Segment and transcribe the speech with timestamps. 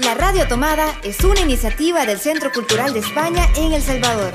[0.00, 4.34] La Radio Tomada es una iniciativa del Centro Cultural de España en El Salvador.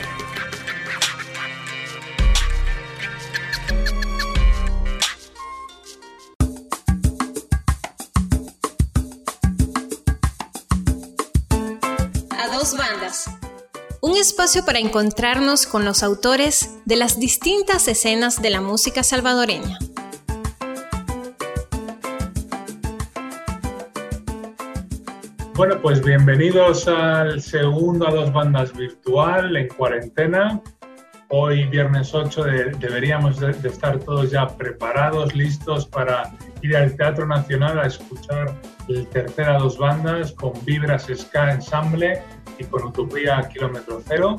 [12.31, 13.29] A dos bandas.
[14.01, 19.77] Un espacio para encontrarnos con los autores de las distintas escenas de la música salvadoreña.
[25.59, 30.61] Bueno, pues bienvenidos al segundo a dos bandas virtual en cuarentena.
[31.27, 32.45] Hoy, viernes 8,
[32.79, 38.55] deberíamos de, estar todos ya preparados, listos para ir al Teatro Nacional a escuchar
[38.87, 42.23] el tercer a dos bandas con Vibras Ska Ensemble
[42.57, 44.37] y con Utopía Kilómetro Cero.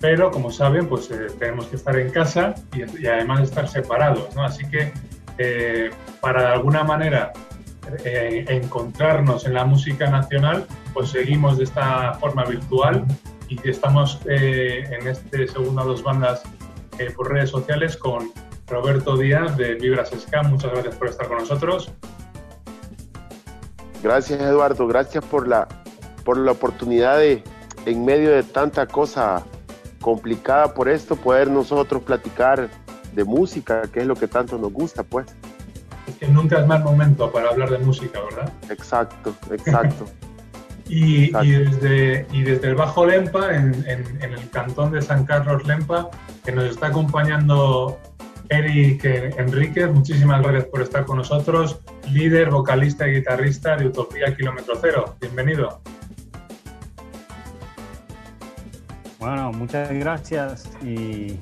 [0.00, 4.42] Pero, como saben, pues eh, tenemos que estar en casa y, además estar separados, ¿no?
[4.42, 4.92] Así que,
[5.38, 5.90] eh,
[6.20, 7.32] para de alguna manera
[8.04, 13.04] eh, encontrarnos en la música nacional, pues seguimos de esta forma virtual
[13.48, 16.42] y estamos eh, en este segundo a dos bandas
[16.98, 18.32] eh, por redes sociales con
[18.66, 20.42] Roberto Díaz de Vibras Ska.
[20.42, 21.92] Muchas gracias por estar con nosotros.
[24.02, 25.68] Gracias Eduardo, gracias por la,
[26.24, 27.42] por la oportunidad de,
[27.86, 29.44] en medio de tanta cosa
[30.00, 32.68] complicada por esto, poder nosotros platicar
[33.12, 35.26] de música, que es lo que tanto nos gusta, pues
[36.18, 38.52] que nunca es mal momento para hablar de música, ¿verdad?
[38.70, 40.06] Exacto, exacto.
[40.88, 46.10] y, desde, y desde el Bajo Lempa, en, el cantón de San Carlos Lempa,
[46.44, 47.98] que nos está acompañando
[48.48, 54.74] Eric Enríquez, muchísimas gracias por estar con nosotros, líder, vocalista y guitarrista de Utopía Kilómetro
[54.80, 55.16] Cero.
[55.20, 55.80] Bienvenido.
[59.18, 61.38] Bueno, muchas gracias y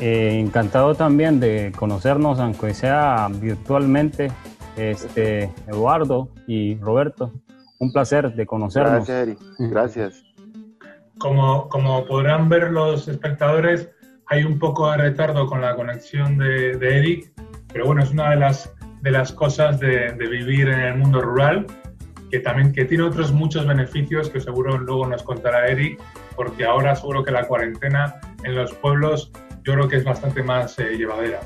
[0.00, 4.32] eh, encantado también de conocernos, aunque sea virtualmente,
[4.76, 7.32] este, Eduardo y Roberto.
[7.78, 9.06] Un placer de conocernos.
[9.06, 9.38] Gracias, Eric.
[9.58, 10.24] Gracias.
[11.18, 13.90] Como, como podrán ver los espectadores,
[14.26, 17.32] hay un poco de retardo con la conexión de, de Eric,
[17.72, 21.20] pero bueno, es una de las, de las cosas de, de, vivir en el mundo
[21.20, 21.66] rural,
[22.30, 26.00] que también que tiene otros muchos beneficios que seguro luego nos contará Eric,
[26.36, 29.30] porque ahora seguro que la cuarentena en los pueblos
[29.70, 31.40] yo creo que es bastante más eh, llevadera.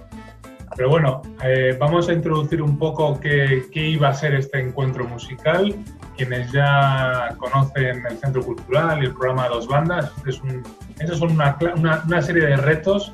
[0.76, 5.06] Pero bueno, eh, vamos a introducir un poco qué, qué, iba a ser este encuentro
[5.06, 5.74] musical.
[6.16, 10.62] Quienes ya conocen el Centro Cultural y el programa Dos Bandas, es un,
[10.98, 13.12] esas son una, una, una, serie de retos.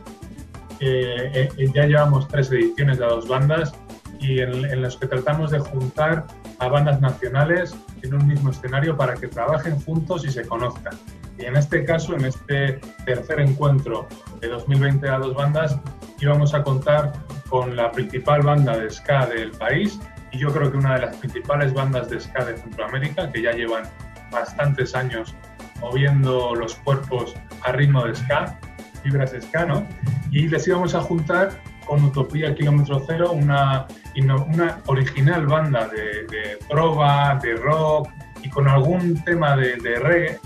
[0.79, 3.75] Eh, ya llevamos tres ediciones de Dos Bandas
[4.21, 6.27] y en, en los que tratamos de juntar
[6.61, 10.95] a bandas nacionales en un mismo escenario para que trabajen juntos y se conozcan.
[11.41, 14.07] Y en este caso, en este tercer encuentro
[14.41, 15.79] de 2020 a dos bandas,
[16.21, 17.13] íbamos a contar
[17.49, 19.99] con la principal banda de ska del país
[20.33, 23.53] y yo creo que una de las principales bandas de ska de Centroamérica, que ya
[23.53, 23.85] llevan
[24.31, 25.35] bastantes años
[25.81, 28.59] moviendo los cuerpos a ritmo de ska,
[29.03, 29.87] fibras ska, ¿no?
[30.31, 31.51] Y les íbamos a juntar
[31.87, 33.87] con Utopía Kilómetro Cero, una,
[34.47, 38.09] una original banda de, de trova, de rock
[38.43, 40.39] y con algún tema de, de reggae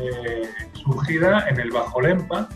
[0.00, 2.48] eh, surgida en el Bajo Lempa,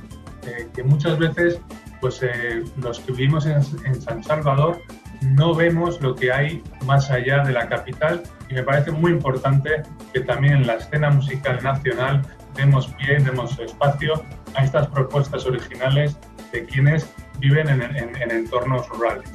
[0.46, 1.60] eh, que muchas veces
[2.00, 3.62] pues, eh, los que vivimos en,
[4.00, 4.80] San Salvador
[5.20, 9.82] no vemos lo que hay más allá de la capital y me parece muy importante
[10.12, 12.22] que también en la escena musical nacional
[12.56, 14.24] demos pie, demos espacio
[14.54, 16.16] a estas propuestas originales
[16.52, 19.30] de quienes viven en, entornos rurales.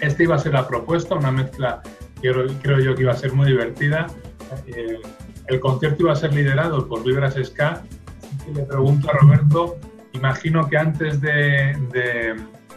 [0.00, 1.82] Esta iba a ser la propuesta, una mezcla
[2.22, 2.32] que
[2.62, 4.06] creo yo que iba a ser muy divertida.
[5.46, 7.82] El concierto iba a ser liderado por Vibras Ska.
[8.48, 9.76] Y le pregunto a Roberto,
[10.12, 11.76] imagino que antes de,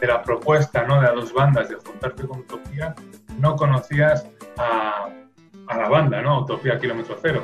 [0.02, 1.00] la propuesta ¿no?
[1.00, 2.94] de a dos bandas de juntarte con Utopía,
[3.38, 5.08] no conocías a,
[5.68, 6.40] la banda, ¿no?
[6.40, 7.42] Utopía Kilómetro Cero.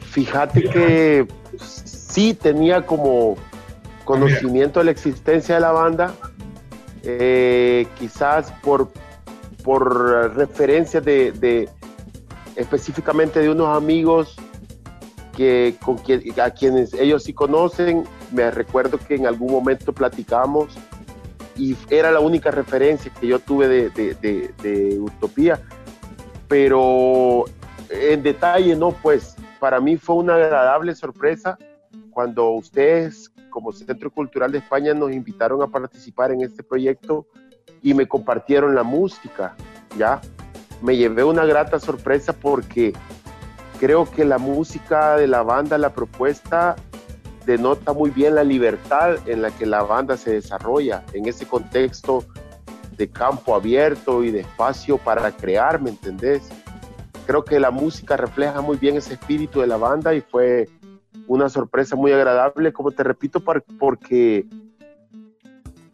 [0.00, 1.26] Fíjate que
[1.56, 3.36] sí tenía como
[4.04, 6.14] conocimiento de la existencia de la banda,
[7.02, 8.90] eh, quizás por,
[9.62, 11.68] por referencia de,
[12.56, 14.36] específicamente de unos amigos
[15.36, 15.98] que, con
[16.42, 18.04] a quienes ellos sí conocen.
[18.32, 20.76] Me recuerdo que en algún momento platicamos
[21.56, 25.60] y era la única referencia que yo tuve de, Utopía.
[26.48, 27.44] Pero
[27.90, 31.58] en detalle, no, pues para mí fue una agradable sorpresa
[32.10, 37.26] cuando ustedes como Centro Cultural de España nos invitaron a participar en este proyecto
[37.82, 39.54] y me compartieron la música,
[39.96, 40.20] ¿ya?
[40.82, 42.92] Me llevé una grata sorpresa porque
[43.78, 46.76] creo que la música de la banda, la propuesta,
[47.46, 52.24] denota muy bien la libertad en la que la banda se desarrolla en ese contexto
[52.96, 56.50] de campo abierto y de espacio para crear, ¿me entendés?
[57.24, 60.68] creo que la música refleja muy bien ese espíritu de la banda y fue
[61.26, 64.46] una sorpresa muy agradable, como te repito, porque,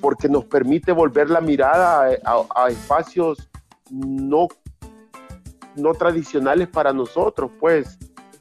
[0.01, 3.49] porque nos permite volver la mirada a, espacios
[3.91, 4.49] no,
[5.81, 7.99] no tradicionales para nosotros, pues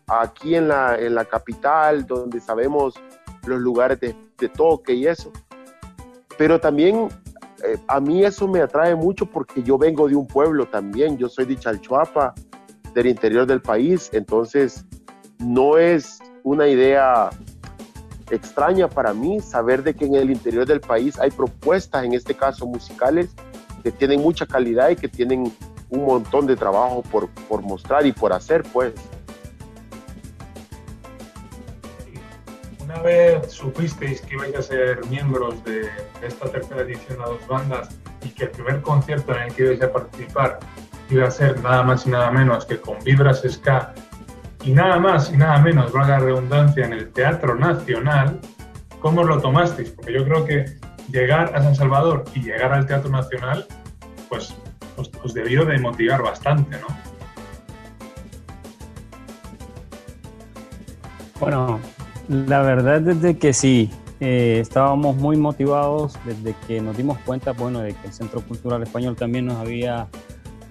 [0.07, 2.95] aquí en la, en la capital, donde sabemos
[3.45, 4.15] los lugares de,
[4.49, 5.31] toque y eso.
[6.37, 7.09] Pero también
[7.63, 11.27] eh, a mí eso me atrae mucho porque yo vengo de un pueblo también, yo
[11.27, 12.33] soy de Chalchuapa,
[12.93, 14.85] del interior del país, entonces
[15.39, 17.29] no es una idea
[18.31, 22.33] extraña para mí saber de que en el interior del país hay propuestas, en este
[22.33, 23.29] caso musicales,
[23.83, 25.53] que tienen mucha calidad y que tienen
[25.89, 28.93] un montón de trabajo por, por mostrar y por hacer, pues.
[32.83, 35.89] Una vez supisteis que ibais a ser miembros de,
[36.23, 37.89] esta tercera edición a dos bandas
[38.23, 40.59] y que el primer concierto en el que ibais a participar
[41.09, 43.93] iba a ser nada más y nada menos que con Vibras Ska
[44.63, 48.39] y nada más y nada menos, valga la redundancia, en el Teatro Nacional,
[48.99, 49.91] ¿cómo lo tomasteis?
[49.91, 50.65] Porque yo creo que
[51.11, 53.65] llegar a San Salvador y llegar al Teatro Nacional,
[54.27, 54.55] pues
[54.99, 56.87] os, debió de motivar bastante, ¿no?
[61.39, 61.79] Bueno,
[62.27, 67.53] la verdad es de que sí, eh, estábamos muy motivados desde que nos dimos cuenta,
[67.53, 70.07] bueno, de que el Centro Cultural Español también nos había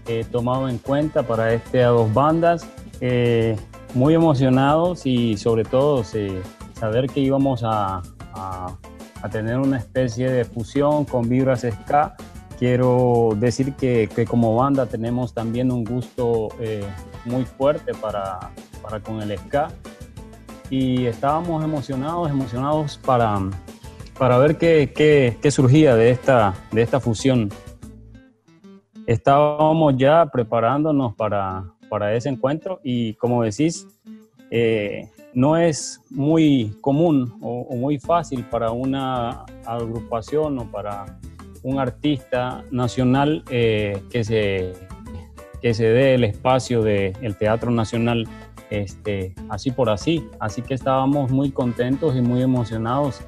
[0.06, 2.69] eh, tomado en cuenta para este a dos bandas.
[3.00, 3.56] Eh,
[3.94, 8.02] muy emocionados y sobre todo saber que íbamos a,
[9.32, 12.16] tener una especie de fusión con Vibras Ska.
[12.58, 16.84] Quiero decir que, como banda tenemos también un gusto eh,
[17.25, 18.50] muy fuerte para,
[18.82, 19.69] para con el ska
[20.70, 23.38] y estábamos emocionados, emocionados para,
[24.19, 24.93] para ver qué,
[25.40, 27.49] qué, surgía de esta, de esta fusión.
[29.06, 33.87] Estábamos ya preparándonos para, para ese encuentro y como decís,
[34.50, 41.19] eh, no es muy común o, muy fácil para una agrupación o para
[41.62, 44.72] un artista nacional eh, que, se,
[45.62, 48.28] que se dé el espacio del Teatro Nacional
[48.70, 50.26] este, así por así.
[50.40, 53.20] Así que estábamos muy contentos y muy emocionados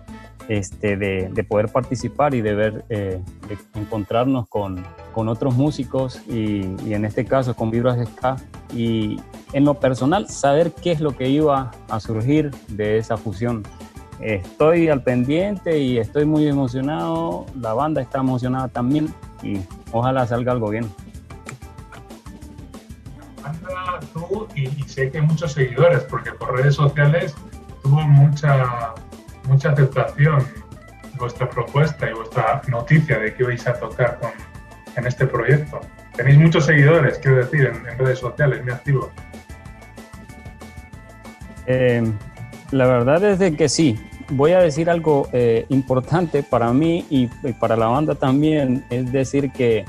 [0.49, 6.75] este, de, poder participar y de ver, eh, de encontrarnos con, con, otros músicos y,
[6.85, 8.37] y, en este caso con Vibras Ska
[8.75, 9.21] y
[9.53, 13.63] en lo personal saber qué es lo que iba a surgir de esa fusión.
[14.21, 19.61] Estoy al pendiente y estoy muy emocionado, la banda está emocionada también y
[19.93, 20.87] ojalá salga algo bien.
[23.43, 27.35] Anda tú y, y sé que muchos seguidores porque por redes sociales
[27.83, 28.95] tuvo mucha
[29.45, 30.45] mucha aceptación
[31.19, 34.31] vuestra propuesta y vuestra noticia de que vais a tocar con,
[34.97, 35.81] en este proyecto.
[36.17, 39.09] Tenéis muchos seguidores, quiero decir, en, redes sociales, muy activos.
[41.67, 42.03] Eh,
[42.71, 44.01] la verdad es de que sí.
[44.31, 47.27] Voy a decir algo eh, importante para mí y,
[47.59, 49.85] para la banda también, es decir que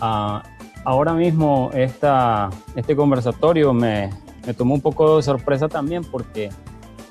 [0.00, 0.42] ah,
[0.84, 4.10] ahora mismo esta, este conversatorio me,
[4.56, 6.50] tomó un poco de sorpresa también porque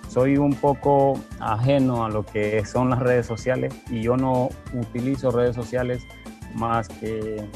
[0.10, 5.32] soy un poco ajeno a lo que son las redes sociales y yo no utilizo
[5.32, 6.04] redes sociales
[6.56, 7.48] más que,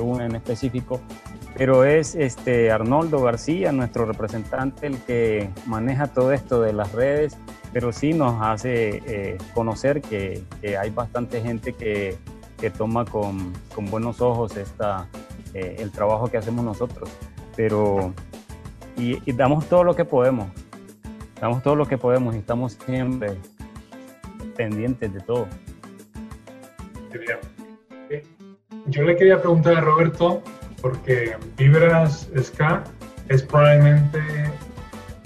[0.00, 1.00] una en específico,
[1.56, 7.36] pero es este Arnoldo García, nuestro representante, el que maneja todo esto de las redes,
[7.72, 10.42] pero sí nos hace eh, conocer que,
[10.78, 12.16] hay bastante gente que,
[12.60, 15.08] que toma con, con, buenos ojos esta,
[15.54, 17.08] eh, el trabajo que hacemos nosotros,
[17.56, 18.12] pero
[18.96, 20.46] y damos todo lo que podemos
[21.44, 23.36] Estamos todo lo que podemos y estamos siempre
[24.56, 25.46] pendientes de todo.
[28.86, 30.42] Yo le quería preguntar a Roberto,
[30.84, 32.84] porque Vibras Ska
[33.30, 34.20] es probablemente,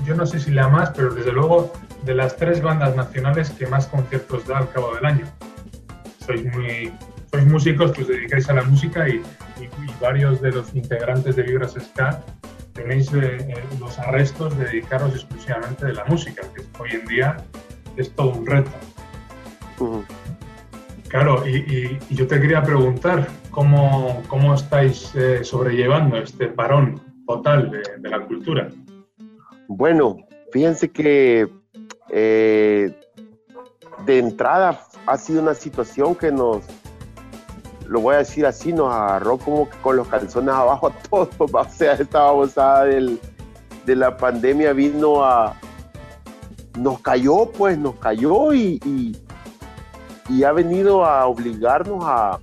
[0.06, 1.72] yo no sé si la más, pero desde luego
[2.04, 5.26] de las tres bandas nacionales que más conciertos da al cabo del año.
[6.24, 6.92] Sois, muy,
[7.32, 9.14] sois músicos que os dedicáis a la música y,
[9.60, 12.22] y varios de los integrantes de Vibras Ska
[12.74, 17.36] tenéis eh, eh, los arrestos de dedicaros exclusivamente de la música, que hoy en día
[17.96, 18.70] es todo un reto.
[21.08, 28.08] Claro, y, yo te quería preguntar, ¿cómo, cómo estáis eh, sobrellevando este parón total de,
[28.08, 28.68] la cultura?
[29.68, 30.18] Bueno,
[30.52, 31.48] fíjense que
[34.04, 36.64] de entrada ha sido una situación que nos,
[37.86, 41.28] lo voy a decir así, nos agarró como que con los calzones abajo a todos.
[41.38, 43.18] O sea, esta babosada del,
[43.86, 45.56] de la pandemia vino a.
[46.78, 49.16] Nos cayó, pues, nos cayó y,
[50.44, 52.38] ha venido a obligarnos a,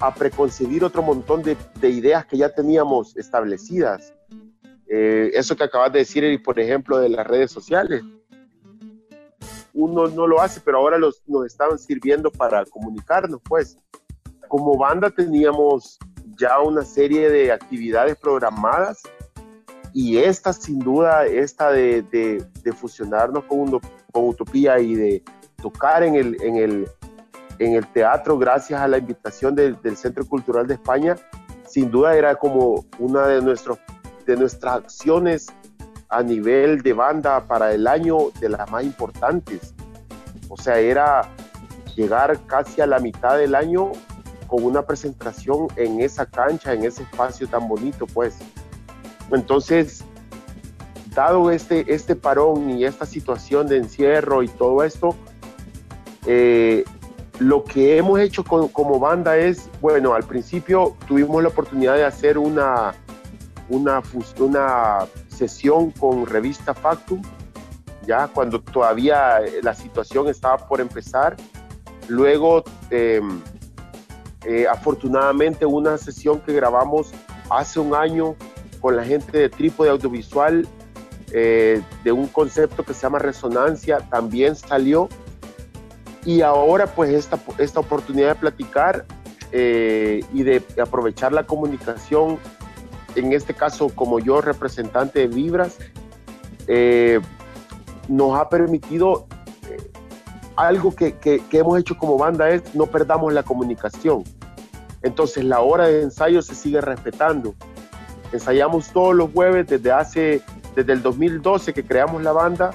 [0.00, 1.56] a preconcebir otro montón de,
[1.88, 4.12] ideas que ya teníamos establecidas.
[4.86, 8.02] Eh, eso que acabas de decir, por ejemplo, de las redes sociales.
[9.72, 13.76] Uno no lo hace, pero ahora los, nos estaban sirviendo para comunicarnos, pues.
[14.48, 15.98] Como banda teníamos
[16.38, 19.02] ya una serie de actividades programadas
[19.92, 23.70] y esta sin duda, esta de, de, fusionarnos con,
[24.12, 25.22] con Utopía y de
[25.60, 26.88] tocar en el, en el,
[27.58, 31.16] en el teatro gracias a la invitación del Centro Cultural de España,
[31.66, 33.78] sin duda era como una de, nuestros,
[34.26, 35.48] de nuestras acciones
[36.08, 39.74] a nivel de banda para el año de las más importantes.
[40.48, 41.28] O sea, era
[41.94, 43.92] llegar casi a la mitad del año
[44.46, 48.38] con una presentación en esa cancha, en ese espacio tan bonito, pues.
[49.30, 50.02] Entonces,
[51.14, 55.14] dado este, este parón y esta situación de encierro y todo esto,
[56.30, 56.84] eh,
[57.38, 62.36] lo que hemos hecho como banda es, bueno, al principio tuvimos la oportunidad de hacer
[62.36, 62.94] una,
[63.70, 64.02] una,
[65.28, 67.22] sesión con revista Factum,
[68.06, 71.36] ya cuando todavía la situación estaba por empezar.
[72.08, 73.40] Luego, em,
[74.44, 77.12] eh, afortunadamente, una sesión que grabamos
[77.48, 78.34] hace un año
[78.80, 80.68] con la gente de Trípode Audiovisual
[81.32, 85.08] eh, de un concepto que se llama resonancia también salió
[86.28, 89.06] y ahora pues esta, esta oportunidad de platicar
[89.50, 92.38] eh, y de aprovechar la comunicación,
[93.14, 95.78] en este caso como yo representante de Vibras,
[96.66, 97.18] eh,
[98.08, 99.26] nos ha permitido
[99.70, 99.90] eh,
[100.54, 104.22] algo que, que, hemos hecho como banda es no perdamos la comunicación.
[105.00, 107.54] Entonces la hora de ensayo se sigue respetando.
[108.34, 110.42] Ensayamos todos los jueves desde hace,
[110.76, 112.74] desde el 2012 que creamos la banda,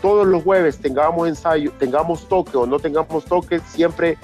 [0.00, 4.18] todos los jueves tengamos ensayo, tengamos toque o no tengamos toque, siempre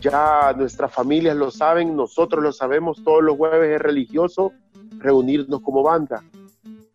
[0.00, 4.52] ya nuestras familias lo saben, nosotros lo sabemos, todos los jueves es religioso
[4.98, 6.22] reunirnos como banda.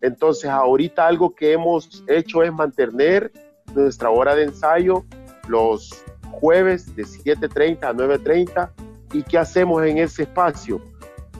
[0.01, 3.31] Entonces ahorita algo que hemos hecho es mantener
[3.73, 5.05] nuestra hora de ensayo
[5.47, 8.69] los jueves de 7.30 a 9.30
[9.13, 10.81] y qué hacemos en ese espacio.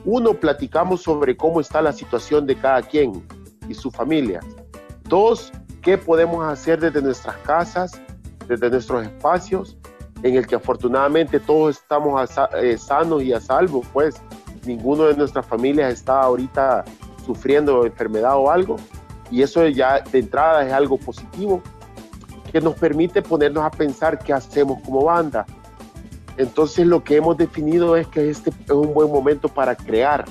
[0.04, 3.24] Uno, platicamos sobre cómo está la situación de cada quien
[3.68, 4.40] y su familia.
[5.08, 5.52] Dos,
[5.82, 8.00] qué podemos hacer desde nuestras casas,
[8.48, 9.76] desde nuestros espacios,
[10.22, 14.14] en el que afortunadamente todos estamos eh, sanos y a salvo, pues
[14.64, 16.84] ninguno de nuestras familias está ahorita
[17.26, 18.76] sufriendo enfermedad o algo,
[19.30, 21.60] y eso ya de entrada es algo positivo,
[22.52, 25.44] que nos permite ponernos a pensar qué hacemos como banda.
[26.36, 30.26] Entonces lo que hemos definido es que este es un buen momento para crear.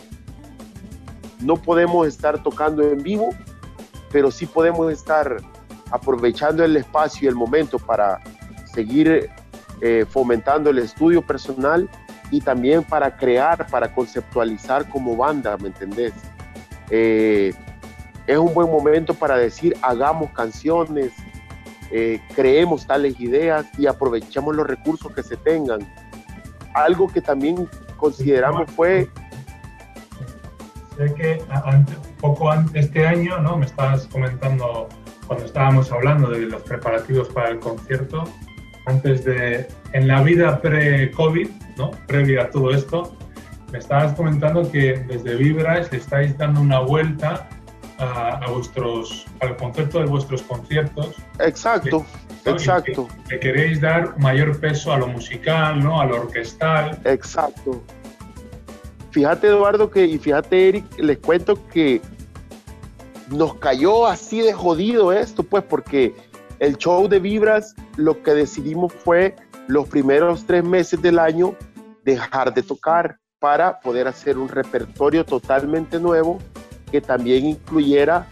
[1.40, 3.30] No podemos estar tocando en vivo
[4.12, 5.38] pero sí podemos estar
[5.92, 8.20] aprovechando el espacio y el momento para
[8.74, 9.30] seguir
[9.82, 11.90] eh, fomentando el estudio personal
[12.30, 16.14] y también para crear, para conceptualizar como banda, ¿me entendés?
[16.90, 17.54] Eh,
[18.28, 21.12] es un buen momento para decir, hagamos canciones,
[21.92, 25.80] eh, creemos tales ideas y aprovechemos los recursos que se tengan.
[26.74, 29.10] Algo que también consideramos fue
[31.08, 33.58] sé que antes, poco antes este año, ¿no?
[33.58, 34.88] Me estabas comentando
[35.28, 38.24] cuando estábamos hablando de los preparativos para el concierto,
[38.86, 41.92] antes de, en la vida pre-COVID, ¿no?
[42.08, 43.16] Previa a todo esto,
[43.72, 47.48] me estabas comentando que desde Vibras le estáis dando una vuelta
[48.00, 51.16] a, vuestros, al concepto de vuestros conciertos.
[51.40, 52.06] Exacto,
[52.46, 53.08] exacto.
[53.30, 56.02] Que, que, queréis dar mayor peso a lo musical, ¿no?
[56.02, 57.00] A lo orquestal.
[57.06, 57.82] Exacto.
[59.12, 62.02] Fíjate Eduardo que, y fíjate Eric, les cuento que
[63.30, 66.16] nos cayó así de jodido esto, pues porque
[66.60, 69.36] el show de Vibras lo que decidimos fue
[69.68, 71.56] los primeros tres meses del año
[72.04, 76.40] dejar de tocar para poder hacer un repertorio totalmente nuevo
[76.92, 78.28] que también incluyera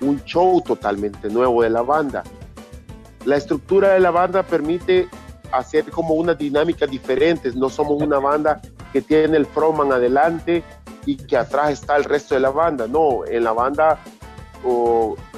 [0.00, 2.22] un show totalmente nuevo de la banda.
[3.24, 5.08] La estructura de la banda permite
[5.52, 8.60] hacer como unas dinámicas diferentes, no somos una banda
[8.92, 10.62] que tiene el frontman adelante
[11.06, 12.86] y que atrás está el resto de la banda.
[12.86, 13.98] No, en la banda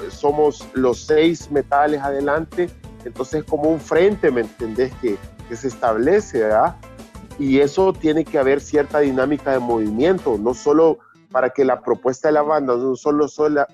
[0.09, 2.69] somos los seis metales adelante,
[3.03, 4.93] entonces como un frente, ¿me entendés?
[5.01, 5.17] Que,
[5.49, 6.75] que se establece, ¿verdad?
[7.39, 10.99] Y eso tiene que haber cierta dinámica de movimiento, no solo
[11.31, 13.27] para que la propuesta de la banda no solo,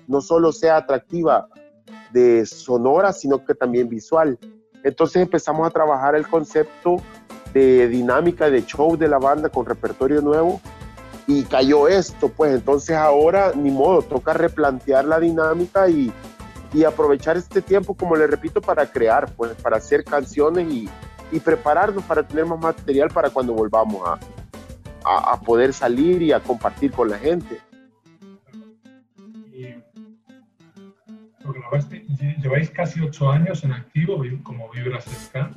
[0.08, 1.46] no solo sea atractiva
[2.10, 4.38] de sonora, sino que también visual.
[4.82, 6.96] Entonces empezamos a trabajar el concepto
[7.52, 10.60] de dinámica de show de la banda con repertorio nuevo
[11.26, 16.12] y cayó esto, pues entonces ahora ni modo, toca replantear la dinámica y,
[16.72, 20.88] y aprovechar este tiempo, como le repito, para crear, pues para hacer canciones y,
[21.30, 24.18] y, prepararnos para tener más material para cuando volvamos a,
[25.32, 27.58] a, poder salir y a compartir con la gente.
[32.42, 35.50] lleváis casi ocho años en activo como Vibras Ska.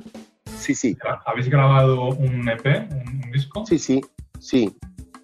[0.58, 0.96] Sí, sí.
[1.24, 3.64] ¿Habéis grabado un EP, un, disco?
[3.66, 4.00] Sí, sí,
[4.38, 4.76] sí.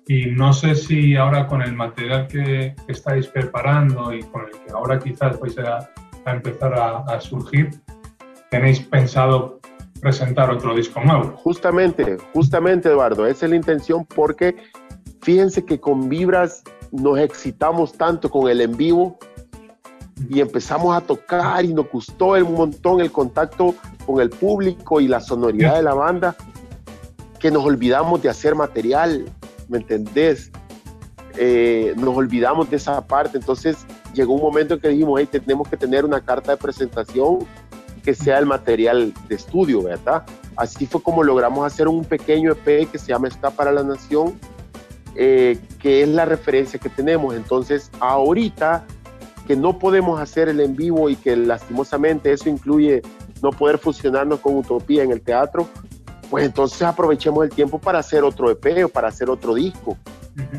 [0.09, 4.73] Y no sé si ahora con el material que, estáis preparando y con el que
[4.73, 5.88] ahora quizás vais a,
[6.26, 7.71] empezar a, surgir,
[8.50, 9.61] tenéis pensado
[10.00, 11.37] presentar otro disco nuevo.
[11.37, 14.57] Justamente, justamente Eduardo, esa es la intención porque
[15.23, 19.19] fíjense que con Vibras nos excitamos tanto con el en vivo
[20.29, 23.75] y empezamos a tocar y nos gustó un montón el contacto
[24.07, 26.37] con el público y la sonoridad de la banda
[27.38, 29.25] que nos olvidamos de hacer material,
[29.69, 30.50] ¿me entendés?
[31.37, 33.79] Eh, nos olvidamos de esa parte, entonces
[34.14, 37.41] llegó un momento en que dijimos, hey, tenemos que tener una carta de presentación
[38.05, 40.25] que sea el material de estudio, ¿verdad?
[40.57, 44.38] Así fue como logramos hacer un pequeño EP que se llama Ska para la Nación,
[45.14, 47.35] eh, que es la referencia que tenemos.
[47.35, 48.85] Entonces, ahorita
[49.52, 53.02] que no podemos hacer el en vivo y que lastimosamente eso incluye
[53.42, 55.68] no poder fusionarnos con Utopía en el teatro,
[56.30, 59.99] pues entonces aprovechemos el tiempo para hacer otro EP o para hacer otro disco.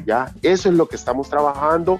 [0.05, 0.31] ¿ya?
[0.43, 1.99] Eso es lo que estamos trabajando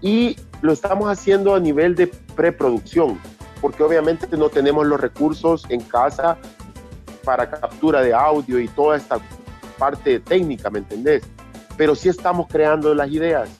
[0.00, 3.20] y lo estamos haciendo a nivel de preproducción
[3.60, 6.38] porque obviamente no tenemos los recursos en casa
[7.24, 9.18] para captura de audio y toda esta
[9.78, 11.24] parte técnica, ¿me entendés?
[11.76, 13.50] Pero sí estamos creando las ideas.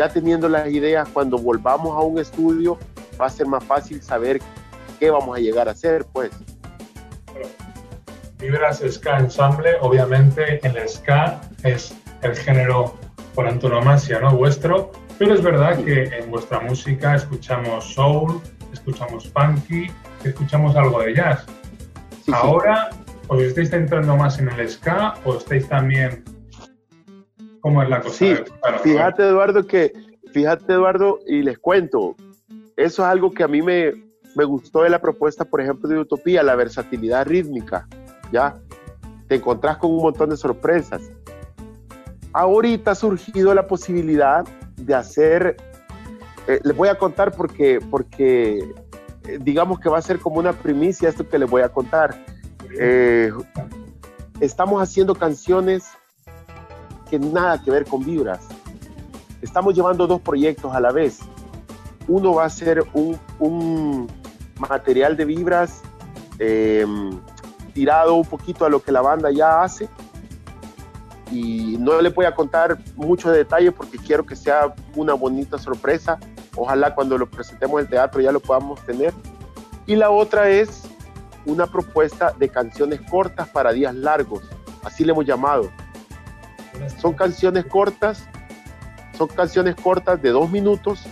[0.00, 2.78] Ya teniendo las ideas, cuando volvamos a un estudio,
[3.20, 4.40] va a ser más fácil saber
[4.98, 6.30] qué vamos a llegar a hacer, pues.
[8.38, 12.94] Vibras Ska Ensemble, obviamente el Ska es el género
[13.34, 14.34] por antonomasia, ¿no?
[14.34, 18.40] Vuestro, pero es verdad que en vuestra música escuchamos soul,
[18.72, 19.92] escuchamos funky,
[20.24, 21.44] escuchamos algo de jazz.
[22.32, 22.88] Ahora,
[23.28, 26.24] ¿os estáis centrando más en el ska o estáis también...
[27.60, 28.16] ¿Cómo es la cosa?
[28.16, 28.34] Sí,
[28.82, 29.92] fíjate Eduardo que,
[30.32, 32.16] fíjate Eduardo, y les cuento,
[32.76, 33.92] eso es algo que a mí me,
[34.34, 37.86] me gustó de la propuesta, por ejemplo, de Utopía, la versatilidad rítmica,
[38.32, 38.56] ¿ya?
[39.28, 41.02] Te encontrás con un montón de sorpresas.
[42.32, 44.44] Ahorita ha surgido la posibilidad
[44.76, 45.56] de hacer
[46.50, 48.58] eh, les voy a contar porque, porque
[49.28, 52.16] eh, digamos que va a ser como una primicia esto que les voy a contar.
[52.78, 53.32] Eh,
[54.40, 55.84] estamos haciendo canciones
[57.10, 58.46] que nada que ver con vibras.
[59.42, 61.18] Estamos llevando dos proyectos a la vez.
[62.06, 64.08] Uno va a ser un, un
[64.58, 65.82] material de vibras
[67.74, 69.88] tirado un poquito a lo que la banda ya hace
[71.30, 76.18] y no le voy a contar mucho detalle porque quiero que sea una bonita sorpresa.
[76.56, 79.12] Ojalá cuando lo presentemos en el teatro ya lo podamos tener.
[79.86, 80.82] Y la otra es
[81.46, 84.42] una propuesta de canciones cortas para días largos,
[84.82, 85.70] así le hemos llamado.
[86.98, 88.26] Son canciones cortas,
[89.16, 91.04] son canciones cortas de dos minutos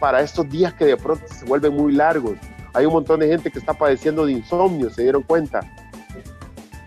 [0.00, 2.34] para estos días que de pronto se vuelven muy largos.
[2.72, 5.60] Hay un montón de gente que está padeciendo de insomnio, se dieron cuenta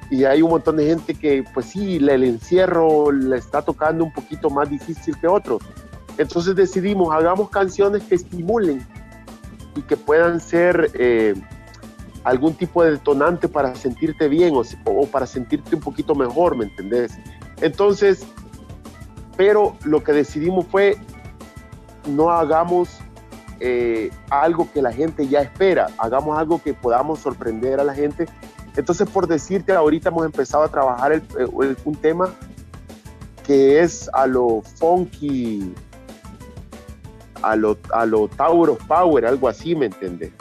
[0.10, 4.12] y hay un montón de gente que, pues sí, el encierro le está tocando un
[4.12, 5.62] poquito más difícil que otros.
[6.17, 8.86] Entonces decidimos, hagamos canciones que estimulen
[9.75, 11.36] y que puedan ser eh,
[12.23, 17.12] algún tipo de detonante para sentirte bien o, para sentirte un poquito mejor, ¿me entendés?
[17.61, 18.25] Entonces,
[19.37, 20.97] pero lo que decidimos fue,
[22.07, 22.89] no hagamos
[23.59, 28.27] eh, algo que la gente ya espera, hagamos algo que podamos sorprender a la gente
[28.79, 31.23] entonces, por decirte, ahorita hemos empezado a trabajar el,
[31.83, 32.33] un tema
[33.45, 35.73] que es a lo funky,
[37.41, 40.31] a lo, a lo Tauro Power, algo así, ¿me entiendes?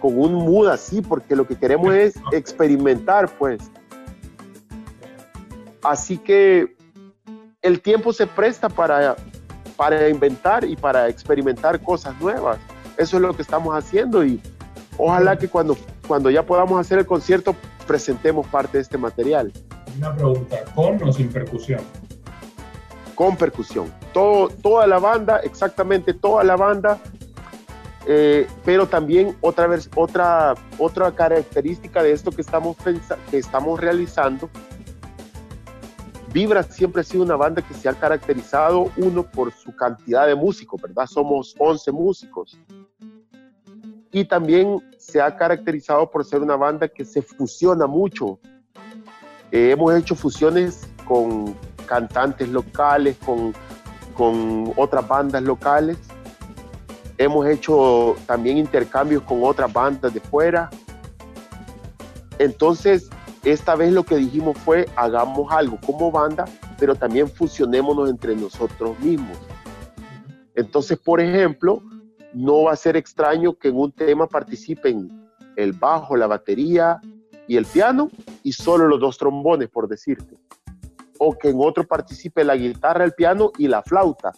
[0.00, 3.60] Con un mood así, porque lo que queremos es experimentar, pues.
[5.82, 6.76] Así que
[7.62, 9.16] el tiempo se presta para,
[9.76, 12.58] para inventar y para experimentar cosas nuevas.
[12.96, 14.40] Eso es lo que estamos haciendo y
[14.96, 15.76] ojalá que cuando
[16.08, 17.54] cuando ya podamos hacer el concierto,
[17.86, 19.52] presentemos parte de este material.
[19.96, 21.80] Una pregunta, ¿con o sin percusión?
[23.14, 23.92] Con percusión.
[24.12, 26.98] Todo, toda la banda, exactamente toda la banda,
[28.06, 32.76] eh, pero también otra, vez, otra, otra característica de esto que estamos,
[33.30, 34.48] que estamos realizando.
[36.32, 40.34] Vibra siempre ha sido una banda que se ha caracterizado, uno, por su cantidad de
[40.34, 41.06] músicos, ¿verdad?
[41.06, 42.58] Somos 11 músicos
[44.10, 48.38] y también se ha caracterizado por ser una banda que se fusiona mucho.
[49.50, 51.54] Eh, hemos hecho fusiones con
[51.86, 53.54] cantantes locales, con,
[54.14, 55.98] con otras bandas locales.
[57.16, 60.70] Hemos hecho también intercambios con otras bandas de fuera.
[62.38, 63.10] Entonces,
[63.44, 66.44] esta vez lo que dijimos fue hagamos algo como banda,
[66.78, 69.38] pero también fusionémonos entre nosotros mismos.
[70.54, 71.82] Entonces, por ejemplo,
[72.32, 77.00] no va a ser extraño que en un tema participen el bajo, la batería
[77.46, 78.10] y el piano
[78.42, 80.36] y solo los dos trombones, por decirte.
[81.18, 84.32] O que en otro participe la guitarra, el piano y la flauta.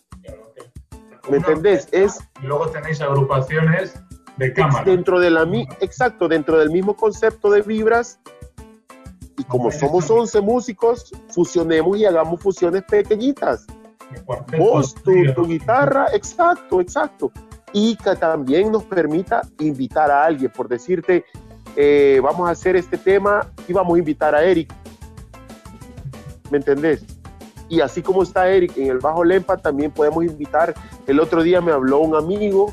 [1.31, 1.89] ¿Me entendés?
[1.93, 4.01] Es, y luego tenéis agrupaciones
[4.37, 4.85] de cámara.
[4.85, 5.43] Dentro de la,
[5.81, 8.19] exacto, dentro del mismo concepto de vibras.
[9.51, 13.67] Como somos 11 músicos, fusionemos y hagamos fusiones pequeñitas.
[14.57, 17.31] Vos, tu, tu guitarra, exacto, exacto
[17.73, 21.25] y que también nos permita invitar a alguien, por decirte,
[21.77, 24.73] eh, vamos a hacer este tema y vamos a invitar a Eric.
[26.51, 27.05] ¿Me entendés?
[27.69, 30.75] Y así como está Eric en el Bajo Lempa, también podemos invitar.
[31.07, 32.73] El otro día me habló un amigo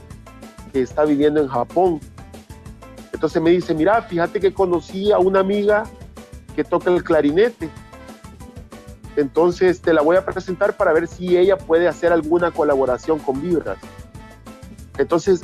[0.73, 1.99] que está viviendo en Japón.
[3.13, 5.83] Entonces me dice, mira, fíjate que conocí a una amiga
[6.57, 7.69] que toca el clarinete.
[9.15, 13.39] Entonces te la voy a presentar para ver si ella puede hacer alguna colaboración con
[13.39, 13.77] Vibras.
[14.97, 15.43] Entonces,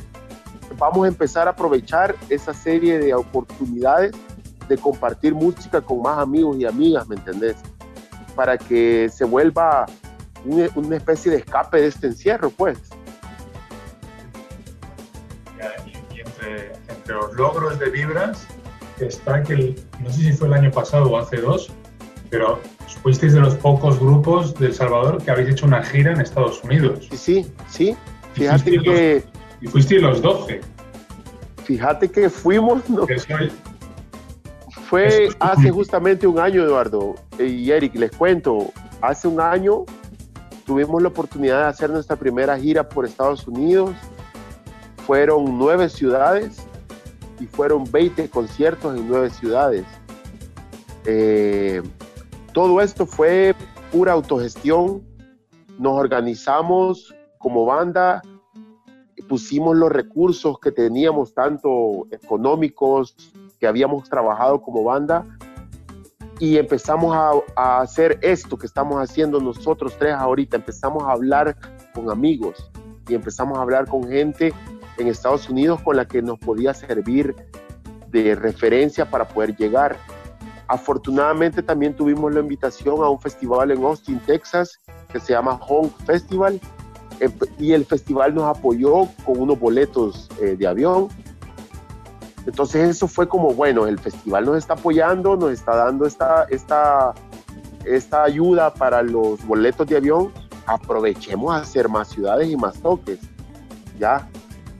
[0.79, 4.15] vamos a empezar a aprovechar esa serie de oportunidades
[4.67, 7.57] de compartir música con más amigos y amigas, ¿me entendés?
[8.35, 9.85] Para que se vuelva
[10.45, 12.79] una especie de escape de este encierro, pues.
[16.11, 16.73] Y, entre,
[17.05, 18.47] los logros de Vibras
[18.99, 21.71] está que, no sé si fue el año pasado o hace dos,
[22.29, 22.59] pero
[23.01, 26.63] fuisteis de los pocos grupos de El Salvador que habéis hecho una gira en Estados
[26.63, 27.07] Unidos.
[27.11, 27.97] Sí, sí, sí.
[28.33, 29.23] Fíjate que...
[29.61, 30.61] Y fuiste los 12.
[31.63, 32.89] Fíjate que fuimos.
[32.89, 33.05] ¿no?
[34.89, 37.15] Fue hace justamente un año, Eduardo.
[37.39, 38.71] Y Eric, les cuento.
[39.01, 39.85] Hace un año
[40.65, 43.91] tuvimos la oportunidad de hacer nuestra primera gira por Estados Unidos.
[45.05, 46.65] Fueron nueve ciudades
[47.39, 49.85] y fueron 20 conciertos en nueve ciudades.
[51.05, 51.81] Eh,
[52.53, 53.55] todo esto fue
[53.91, 55.03] pura autogestión.
[55.77, 58.21] Nos organizamos como banda,
[59.27, 63.15] pusimos los recursos que teníamos, tanto económicos,
[63.59, 65.25] que habíamos trabajado como banda,
[66.39, 67.15] y empezamos
[67.55, 70.57] a, hacer esto que estamos haciendo nosotros tres ahorita.
[70.57, 71.55] Empezamos a hablar
[71.93, 72.69] con amigos
[73.07, 74.53] y empezamos a hablar con gente
[74.97, 77.35] en Estados Unidos con la que nos podía servir
[78.09, 79.97] de referencia para poder llegar.
[80.67, 84.79] Afortunadamente también tuvimos la invitación a un festival en Austin, Texas,
[85.11, 86.59] que se llama Home Festival,
[87.59, 91.09] y el festival nos apoyó con unos boletos eh, de avión.
[92.45, 97.13] Entonces eso fue como, bueno, el festival nos está apoyando, nos está dando esta, esta,
[97.85, 100.31] esta ayuda para los boletos de avión,
[100.65, 103.19] aprovechemos a hacer más ciudades y más toques,
[103.97, 104.27] ¿ya?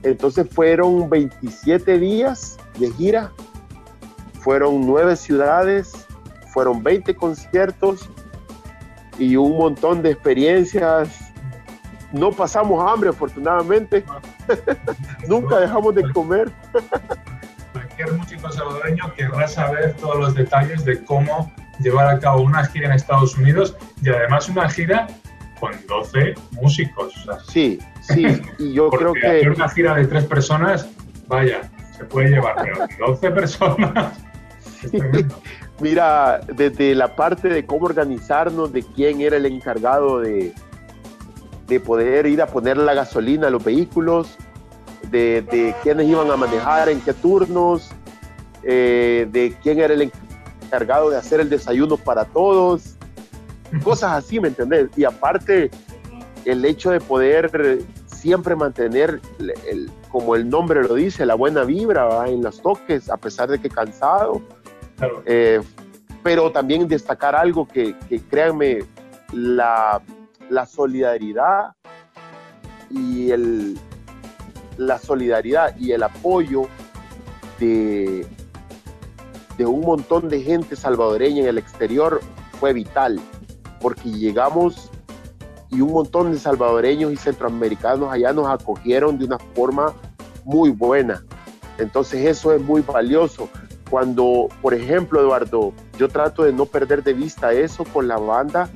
[0.04, 3.32] Entonces fueron 27 días de gira,
[4.40, 6.06] fueron nueve ciudades,
[6.52, 8.08] fueron 20 conciertos
[9.18, 11.24] y un montón de experiencias
[12.14, 14.04] no pasamos hambre, afortunadamente.
[15.28, 16.50] Nunca dejamos de comer.
[17.72, 22.86] Cualquier músico salvadoreño querrá saber todos los detalles de cómo llevar a cabo una gira
[22.86, 25.08] en Estados Unidos y además una gira
[25.58, 27.12] con 12 músicos.
[27.48, 28.26] sí, sí,
[28.58, 29.26] y yo creo que...
[29.26, 30.88] Hacer una gira de tres personas,
[31.26, 34.18] vaya, se puede llevar, pero 12 personas...
[35.80, 40.52] Mira, desde la parte de cómo organizarnos, de quién era el encargado de,
[41.66, 44.36] de poder ir a poner la gasolina a los vehículos,
[45.10, 47.90] de, de quiénes iban a manejar, en qué turnos,
[48.62, 50.10] eh, de quién era el
[50.62, 52.94] encargado de hacer el desayuno para todos,
[53.82, 54.88] cosas así, ¿me entendés?
[54.96, 55.70] Y aparte,
[56.44, 62.28] el hecho de poder siempre mantener, el, como el nombre lo dice, la buena vibra
[62.28, 64.42] en los toques, a pesar de que cansado.
[65.26, 65.60] Eh,
[66.22, 68.78] pero también destacar algo que, que créanme,
[69.32, 70.00] la,
[70.48, 71.74] la solidaridad
[72.90, 73.78] y el,
[74.78, 76.62] la solidaridad y el apoyo
[77.58, 78.26] de,
[79.58, 82.20] de un montón de gente salvadoreña en el exterior
[82.60, 83.20] fue vital,
[83.80, 84.90] porque llegamos
[85.74, 89.92] y un montón de salvadoreños y centroamericanos allá nos acogieron de una forma
[90.44, 91.24] muy buena.
[91.78, 93.48] Entonces eso es muy valioso.
[93.90, 98.70] Cuando, por ejemplo, Eduardo, yo trato de no perder de vista eso con la banda,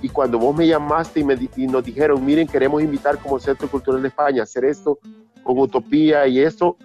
[0.00, 4.00] y cuando vos me llamaste y, me, nos dijeron, miren, queremos invitar como Centro Cultural
[4.00, 4.98] de España a hacer esto
[5.42, 6.76] con Utopía y esto,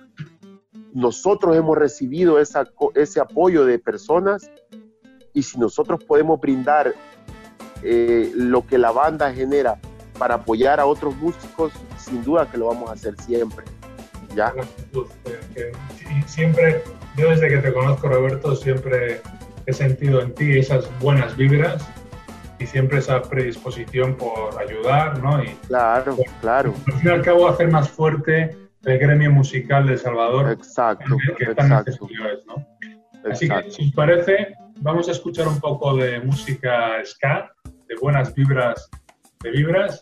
[0.94, 4.50] nosotros hemos recibido esa, ese apoyo de personas
[5.34, 6.94] y si nosotros podemos brindar
[7.84, 9.78] eh, lo que la banda genera
[10.18, 13.66] para apoyar a otros músicos, sin duda que lo vamos a hacer siempre.
[14.36, 14.54] ¿ya?
[16.26, 16.84] Siempre,
[17.18, 19.22] yo desde que te conozco, Roberto, siempre
[19.66, 21.88] he sentido en ti esas buenas vibras
[22.60, 25.44] y siempre esa predisposición por ayudar, ¿no?
[25.44, 26.74] Y, claro, claro.
[26.88, 30.52] Al fin y al cabo, hacer más fuerte el gremio musical de Salvador.
[30.52, 32.08] Exacto, que exacto.
[32.48, 32.68] ¿no?
[33.30, 37.52] Así que, si os parece, vamos a escuchar un poco de música ska,
[37.88, 38.90] de buenas vibras,
[39.42, 40.02] de vibras,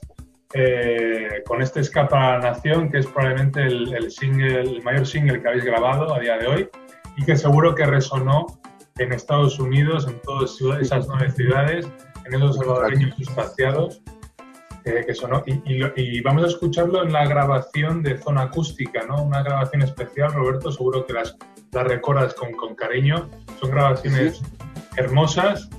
[0.54, 5.64] eh, con este la nación, que es probablemente el, single, el mayor single que habéis
[5.64, 6.70] grabado a día de hoy
[7.16, 8.48] y que seguro que resonó
[8.98, 11.88] en Estados Unidos, en todas esas nueve ciudades,
[12.26, 14.02] en esos salvadoreños sustanciados,
[14.84, 15.44] eh, que sonó.
[15.46, 19.24] Y, vamos a escucharlo en la grabación de Zona Acústica, ¿no?
[19.24, 21.38] Una grabación especial, Roberto, seguro que las,
[21.72, 23.30] las recordas con, con cariño.
[23.60, 24.42] Son grabaciones
[24.98, 25.70] hermosas,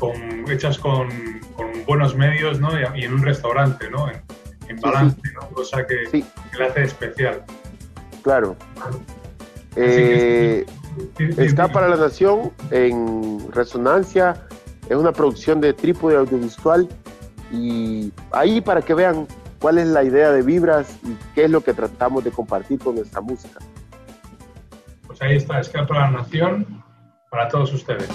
[0.00, 1.08] con, hechas con,
[1.54, 2.70] con, buenos medios, ¿no?
[2.96, 4.08] Y, en un restaurante, ¿no?
[4.08, 5.48] En, balance, ¿no?
[5.50, 7.44] Cosa que, que la hace especial.
[8.22, 8.56] Claro.
[9.76, 10.64] Eh,
[11.36, 14.46] Está para la Nación en Resonancia,
[14.88, 16.88] es una producción de Trípode Audiovisual
[17.52, 19.26] y ahí para que vean
[19.60, 22.96] cuál es la idea de Vibras y qué es lo que tratamos de compartir con
[22.96, 23.60] nuestra música.
[25.06, 26.82] Pues ahí está, Escapa para la Nación
[27.30, 28.08] para todos ustedes.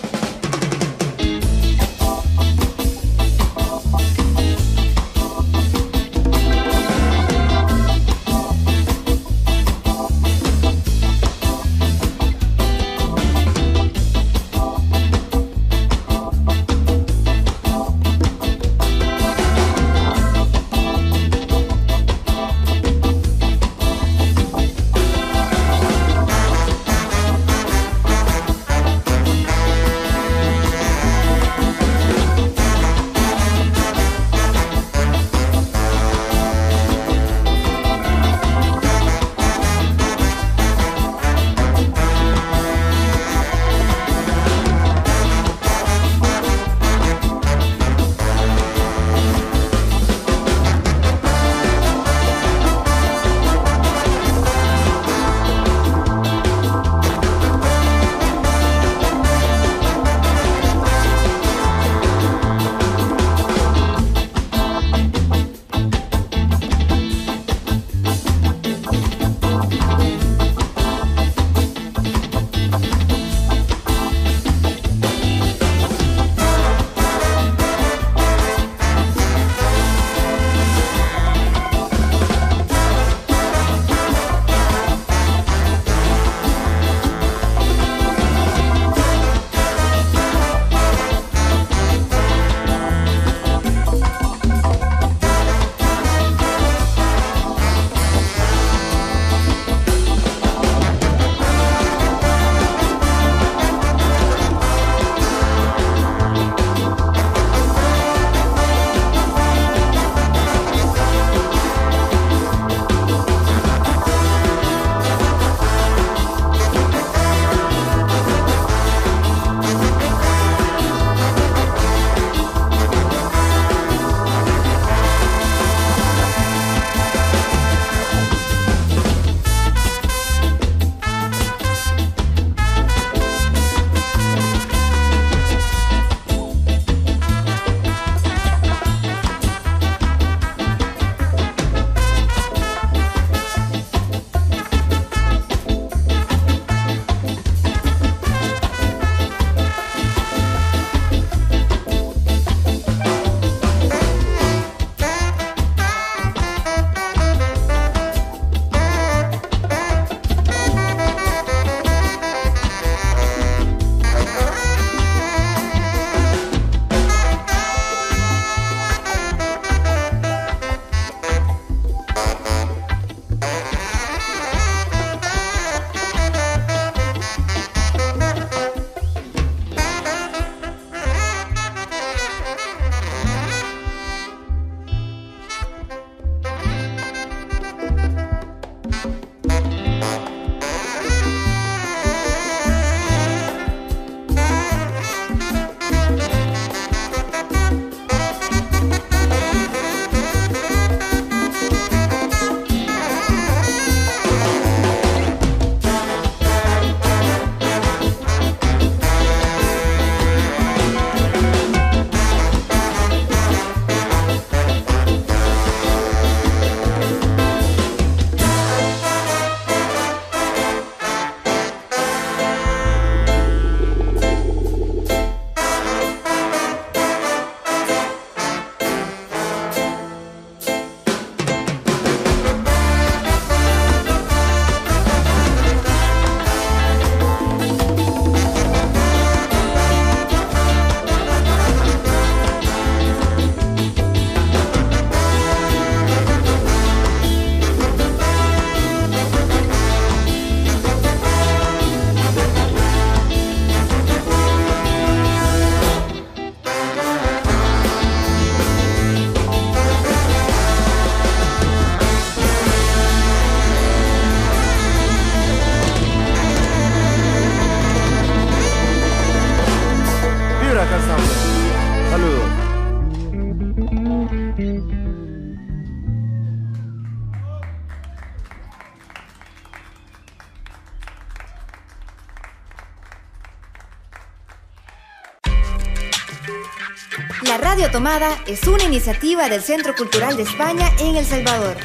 [287.96, 291.78] Tomada es una iniciativa del Centro Cultural de España en El Salvador.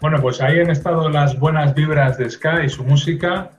[0.00, 3.52] Bueno, pues ahí han estado las buenas vibras de Ska y su música.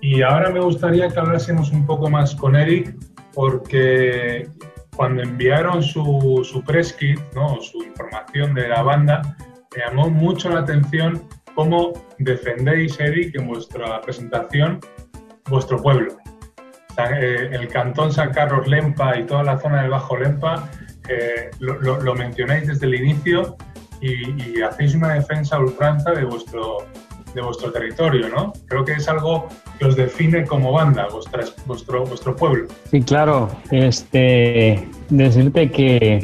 [0.00, 2.96] Y ahora me gustaría que hablásemos un poco más con Eric,
[3.34, 4.48] porque
[4.96, 7.60] cuando enviaron su, su press kit, ¿no?
[7.60, 9.36] su información de la banda,
[9.76, 11.22] me llamó mucho la atención
[11.54, 14.80] cómo defendéis, Eric, en vuestra presentación,
[15.48, 16.16] vuestro pueblo.
[16.98, 20.68] Eh, el cantón San Carlos Lempa y toda la zona del Bajo Lempa
[21.08, 23.56] eh, lo, mencionáis desde el inicio
[24.00, 26.78] y, hacéis una defensa ultranza de vuestro,
[27.34, 28.52] de vuestro territorio, ¿no?
[28.66, 29.46] Creo que es algo
[29.78, 31.06] que os define como banda,
[31.66, 32.66] vuestro, vuestro pueblo.
[32.90, 33.48] Sí, claro.
[33.70, 36.20] Este, decirte que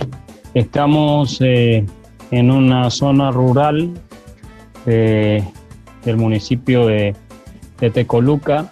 [0.55, 1.87] estamos eh,
[2.33, 3.95] en una zona rural
[6.05, 7.15] del municipio de,
[7.81, 8.71] de Tecoluca,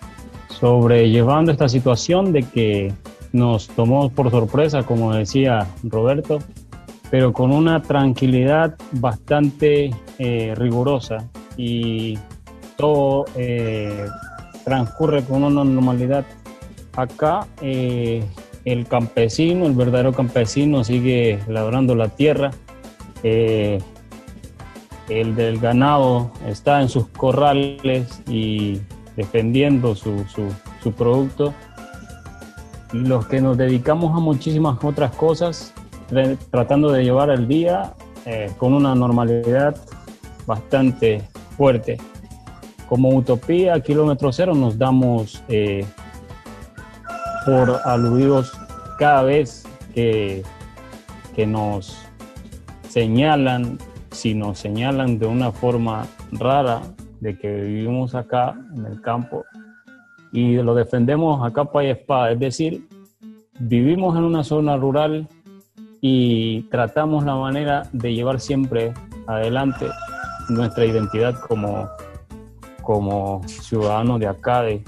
[0.48, 2.92] sobrellevando esta situación de que
[3.32, 6.38] nos tomó por sorpresa, como decía Roberto,
[7.10, 12.18] pero con una tranquilidad bastante eh, rigurosa y
[12.76, 14.06] todo eh,
[14.64, 16.24] transcurre con una normalidad.
[16.94, 18.24] Acá eh,
[18.64, 22.50] el campesino, el verdadero campesino sigue labrando la tierra,
[25.08, 28.80] el del ganado está en sus corrales y
[29.16, 30.24] defendiendo su,
[30.82, 31.52] su, producto.
[32.92, 35.72] Los que nos dedicamos a muchísimas otras cosas,
[36.50, 37.94] tratando de llevar el día
[38.26, 39.76] eh, con una normalidad
[40.46, 41.22] bastante
[41.56, 41.98] fuerte.
[42.88, 45.86] Como Utopía, Kilómetro Cero, nos damos eh,
[47.46, 48.52] por aludidos
[48.98, 50.42] cada vez que,
[51.34, 51.96] que nos
[52.88, 53.78] señalan
[54.12, 56.82] si nos señalan de una forma rara
[57.20, 59.44] de que vivimos acá en el campo
[60.32, 62.86] y lo defendemos a capa y espada, es decir,
[63.58, 65.28] vivimos en una zona rural
[66.00, 68.92] y tratamos la manera de llevar siempre
[69.26, 69.86] adelante
[70.48, 71.88] nuestra identidad como,
[72.82, 74.82] como ciudadanos de acá, de,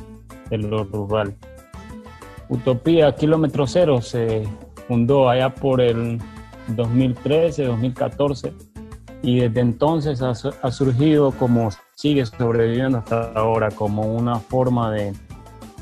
[0.51, 1.35] de lo rural.
[2.49, 4.45] Utopía Kilómetro Cero se
[4.89, 6.21] fundó allá por el
[6.69, 8.74] 2013, 2014
[9.25, 15.15] y desde entonces ha, surgido como sigue sobreviviendo hasta ahora como una forma de,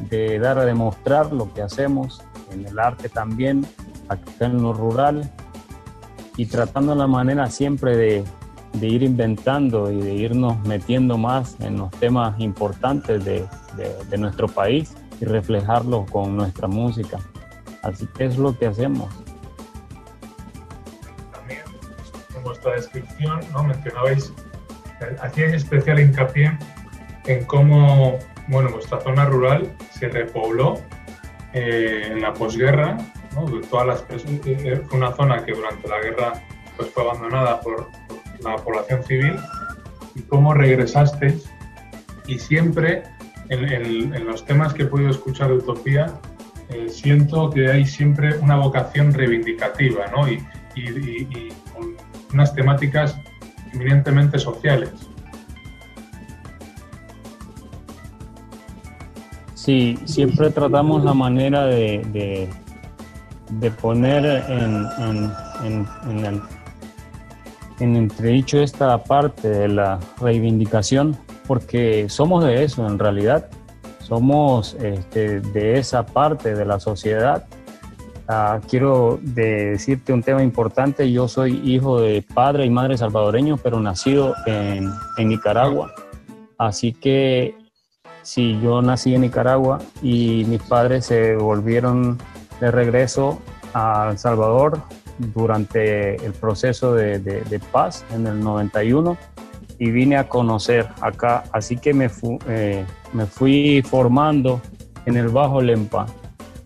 [0.09, 3.67] de, dar a demostrar lo que hacemos en el arte también,
[4.09, 5.29] acá en lo rural
[6.37, 8.25] y tratando la manera siempre de,
[8.75, 13.45] de ir inventando y de irnos metiendo más en los temas importantes de,
[14.09, 17.19] de nuestro país y reflejarlo con nuestra música.
[17.83, 19.09] Así que es lo que hacemos.
[22.63, 23.65] Vuestra descripción, ¿no?
[23.65, 24.33] mencionabais,
[25.21, 26.57] hacíais especial hincapié
[27.27, 30.79] en cómo bueno, vuestra zona rural se repobló
[31.53, 32.99] eh, en la posguerra,
[33.35, 33.45] ¿no?
[33.71, 36.33] todas las, eh, eh, fue una zona que durante la guerra
[36.77, 37.89] pues, fue abandonada por,
[38.43, 39.37] la población civil
[40.17, 41.49] y cómo regresasteis
[42.27, 43.05] y siempre
[43.51, 46.13] en, los temas que he podido escuchar de Utopía
[46.89, 50.29] siento que hay siempre una vocación reivindicativa ¿no?
[50.29, 51.53] y, y
[52.33, 53.17] unas temáticas
[53.73, 54.91] eminentemente sociales.
[59.55, 62.49] Sí, siempre tratamos la manera de,
[63.49, 66.43] de, poner en, en, en, el,
[67.79, 71.17] en entredicho esta parte de la reivindicación,
[71.47, 73.49] porque somos de eso en realidad,
[74.01, 77.45] somos este, de esa parte de la sociedad
[78.29, 81.11] Ah, quiero decirte un tema importante.
[81.11, 85.93] Yo soy hijo de padre y madre salvadoreños, pero nacido en, en Nicaragua.
[86.59, 87.57] Así que
[88.23, 92.19] sí, yo nací en Nicaragua y mis padres se volvieron
[92.61, 93.41] de regreso
[93.75, 94.81] a El Salvador
[95.19, 99.17] durante el proceso de, de, paz en el 91
[99.79, 101.45] y vine a conocer acá.
[101.53, 102.11] Así que me,
[102.49, 104.61] eh, me fui formando
[105.07, 106.07] en el Bajo Lempa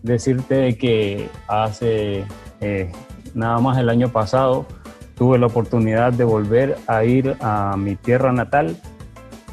[0.07, 2.25] decirte que hace
[2.61, 2.91] eh,
[3.33, 4.65] nada más el año pasado
[5.15, 8.77] tuve la oportunidad de volver a ir a mi tierra natal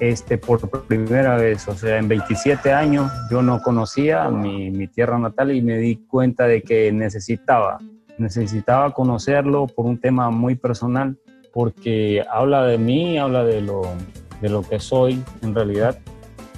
[0.00, 1.66] este, por primera vez.
[1.68, 5.96] O sea, en 27 años yo no conocía mi, mi tierra natal y me di
[5.96, 7.78] cuenta de que necesitaba,
[8.18, 11.16] necesitaba conocerlo por un tema muy personal,
[11.52, 13.82] porque habla de mí, habla de lo,
[14.40, 15.98] de lo que soy en realidad.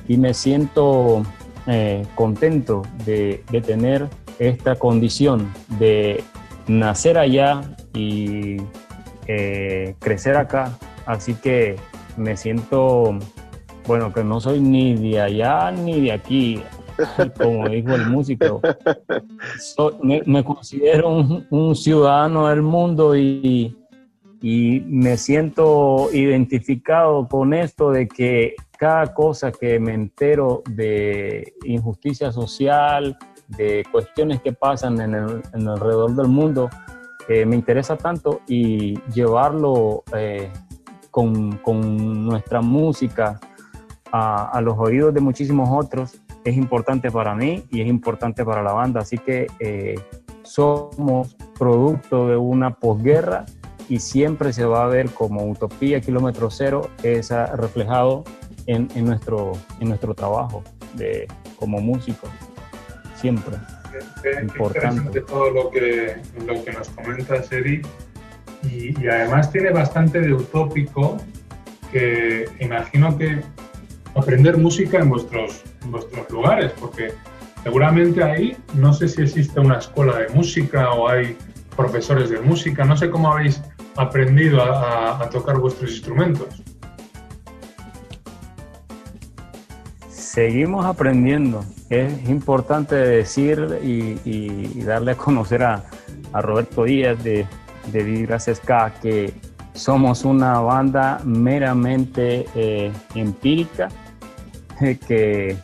[0.08, 1.22] Y me siento
[1.66, 4.08] eh, contento de, tener
[4.38, 6.22] esta condición de
[6.68, 7.62] nacer allá
[7.94, 8.56] y
[9.26, 10.76] eh, crecer acá.
[11.06, 11.76] Así que
[12.16, 13.18] me siento
[13.86, 16.60] bueno, que no soy ni de allá ni de aquí,
[17.36, 18.60] como dijo el músico.
[20.02, 23.76] me, considero un, ciudadano del mundo y,
[24.42, 32.32] y me siento identificado con esto de que cada cosa que me entero de injusticia
[32.32, 33.16] social,
[33.48, 36.68] de cuestiones que pasan en el, alrededor del mundo,
[37.28, 40.52] eh, me interesa tanto y llevarlo eh,
[41.10, 41.58] con,
[42.26, 43.40] nuestra música
[44.12, 48.72] a, los oídos de muchísimos otros es importante para mí y es importante para la
[48.72, 49.00] banda.
[49.00, 49.96] Así que eh,
[50.42, 53.44] somos producto de una posguerra
[53.88, 58.24] y siempre se va a ver como Utopía Kilómetro Cero esa reflejado
[58.66, 60.62] en, nuestro, en nuestro trabajo
[60.94, 62.28] de, como músico
[63.14, 63.56] siempre.
[64.42, 67.86] importante todo lo que, lo que nos comentas, Eric.
[68.62, 71.18] Y, y, además tiene bastante de utópico
[71.92, 73.40] que imagino que
[74.14, 77.12] aprender música en vuestros, en vuestros lugares, porque
[77.62, 81.36] seguramente ahí no sé si existe una escuela de música o hay
[81.76, 83.62] profesores de música, no sé cómo habéis
[83.96, 86.62] aprendido a, a tocar vuestros instrumentos.
[90.16, 91.62] Seguimos aprendiendo.
[91.90, 95.84] Es importante decir y, darle a conocer a,
[96.32, 97.46] Roberto Díaz de,
[97.92, 99.32] de Vibras Ska que
[99.72, 103.88] somos una banda meramente eh, empírica,
[105.06, 105.56] que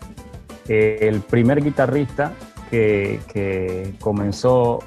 [0.68, 2.32] el primer guitarrista
[2.70, 4.80] que, comenzó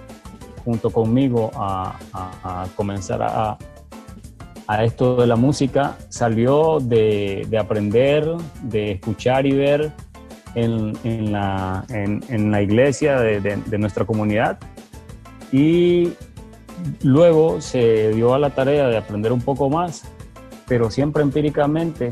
[0.63, 3.57] junto conmigo a comenzar a,
[4.68, 8.28] a esto de la música salió de, aprender,
[8.63, 9.91] de escuchar y ver
[10.55, 14.57] en, la, en, la, iglesia de, nuestra comunidad
[15.51, 16.13] y
[17.03, 20.03] luego se dio a la tarea de aprender un poco más,
[20.68, 22.09] pero siempre empíricamente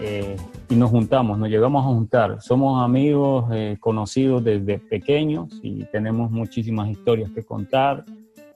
[0.00, 0.36] eh,
[0.68, 2.42] y nos juntamos, nos llegamos a juntar.
[2.42, 8.04] Somos amigos eh, conocidos desde pequeños y tenemos muchísimas historias que contar,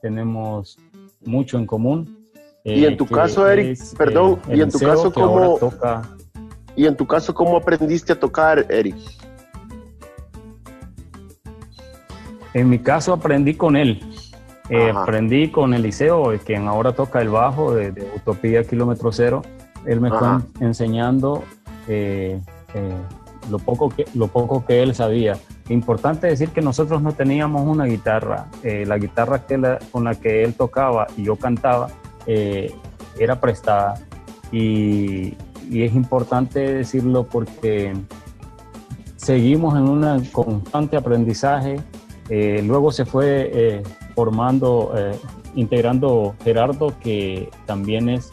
[0.01, 0.77] tenemos
[1.25, 2.18] mucho en común
[2.63, 5.57] y en tu caso, Eric, perdón, y en tu caso, ¿cómo,
[6.75, 8.95] y en tu caso, ¿cómo aprendiste a tocar, Eric?
[12.53, 14.01] En mi caso aprendí con él.
[14.69, 19.41] Eh, aprendí con Eliseo, quien ahora toca el bajo de, Utopía Kilómetro Cero.
[19.85, 21.43] Él me está enseñando
[21.87, 22.39] eh,
[22.73, 22.93] eh,
[23.49, 25.37] lo, poco que, lo poco que él sabía.
[25.69, 28.47] Importante decir que nosotros no teníamos una guitarra.
[28.63, 31.89] la guitarra que con la que él tocaba y yo cantaba
[32.31, 32.71] eh,
[33.17, 33.95] era prestada
[34.51, 35.33] y,
[35.71, 37.93] es importante decirlo porque
[39.15, 41.79] seguimos en un constante aprendizaje.
[42.29, 43.83] Eh, luego se fue eh,
[44.15, 44.93] formando,
[45.55, 48.29] integrando Gerardo, que también es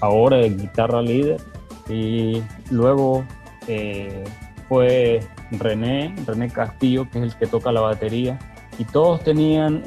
[0.00, 1.40] ahora de guitarra líder.
[1.88, 3.24] Y luego
[4.68, 5.20] fue
[5.52, 8.38] René, René Castillo, que es el que toca la batería.
[8.78, 9.82] Y todos tenían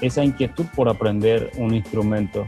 [0.00, 2.46] esa inquietud por aprender un instrumento.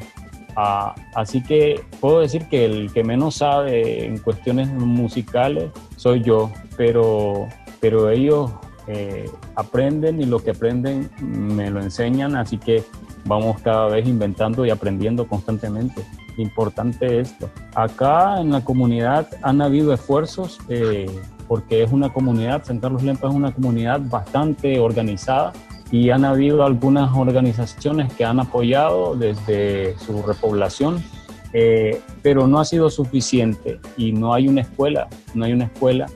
[0.56, 6.50] Ah, así que puedo decir que el que menos sabe en cuestiones musicales soy yo,
[6.76, 7.48] pero,
[7.80, 8.50] pero ellos
[8.86, 12.82] eh, aprenden y lo que aprenden me lo enseñan, así que
[13.24, 16.02] vamos cada vez inventando y aprendiendo constantemente.
[16.36, 17.48] Importante esto.
[17.74, 21.06] Acá en la comunidad han habido esfuerzos eh,
[21.46, 25.52] porque es una comunidad, San Carlos Lempa es una comunidad bastante organizada
[25.90, 31.02] y han habido algunas organizaciones que han apoyado desde su repoblación,
[31.52, 36.06] eh, pero no ha sido suficiente y no hay una escuela, no hay una escuela.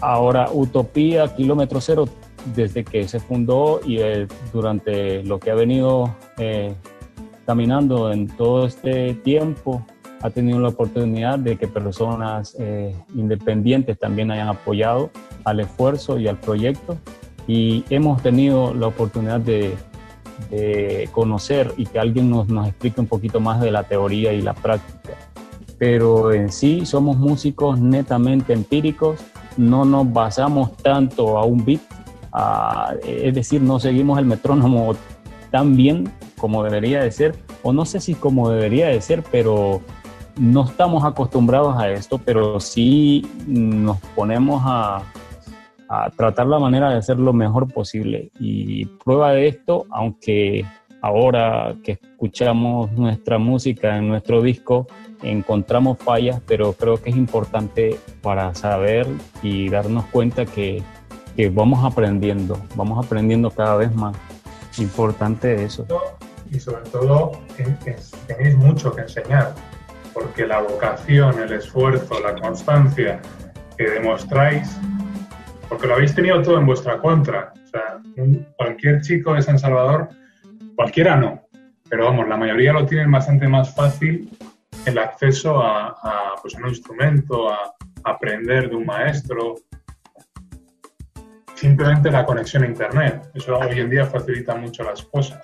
[0.00, 2.08] Ahora, Utopía Kilómetro Cero,
[2.54, 6.72] desde que se fundó y eh, durante lo que ha venido eh,
[7.44, 9.84] caminando en todo este tiempo,
[10.22, 12.54] ha tenido la oportunidad de que personas
[13.14, 15.08] independientes también hayan apoyado
[15.44, 16.98] al esfuerzo y al proyecto
[17.46, 19.76] y hemos tenido la oportunidad de,
[21.12, 24.54] conocer y que alguien nos, nos, explique un poquito más de la teoría y la
[24.54, 25.14] práctica.
[25.78, 29.20] Pero en sí somos músicos netamente empíricos,
[29.56, 31.80] no nos basamos tanto a un beat,
[33.06, 34.94] es decir, no seguimos el metrónomo
[35.50, 39.82] tan bien como debería de ser, o no sé si como debería de ser, pero
[40.38, 45.02] no estamos acostumbrados a esto, pero sí nos ponemos a,
[45.92, 48.30] a tratar la manera de hacer lo mejor posible.
[48.38, 50.64] Y prueba de esto, aunque
[51.02, 54.86] ahora que escuchamos nuestra música en nuestro disco,
[55.20, 59.08] encontramos fallas, pero creo que es importante para saber
[59.42, 60.80] y darnos cuenta que,
[61.36, 64.16] que vamos aprendiendo, vamos aprendiendo cada vez más.
[64.78, 65.84] Importante eso.
[66.52, 67.32] Y sobre todo
[68.26, 69.54] tenéis mucho que enseñar.
[70.14, 73.20] porque la vocación, el esfuerzo, la constancia
[73.76, 74.76] que demostráis,
[75.70, 77.54] porque lo habéis tenido todo en vuestra contra.
[77.54, 78.00] O sea,
[78.56, 80.08] cualquier chico de San Salvador,
[80.74, 81.46] cualquiera no,
[81.88, 84.28] pero vamos, la mayoría lo tienen bastante más fácil
[84.84, 89.56] el acceso a, pues, un instrumento, a, aprender de un maestro,
[91.54, 93.30] simplemente la conexión a Internet.
[93.34, 95.38] Eso hoy en día facilita mucho las cosas.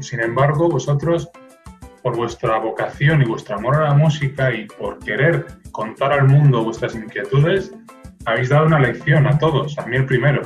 [0.00, 1.30] Sin embargo, vosotros,
[2.02, 6.62] por vuestra vocación y vuestro amor a la música y por querer contar al mundo
[6.62, 7.72] vuestras inquietudes,
[8.26, 10.42] habéis dado una lección a todos, a mí el primero.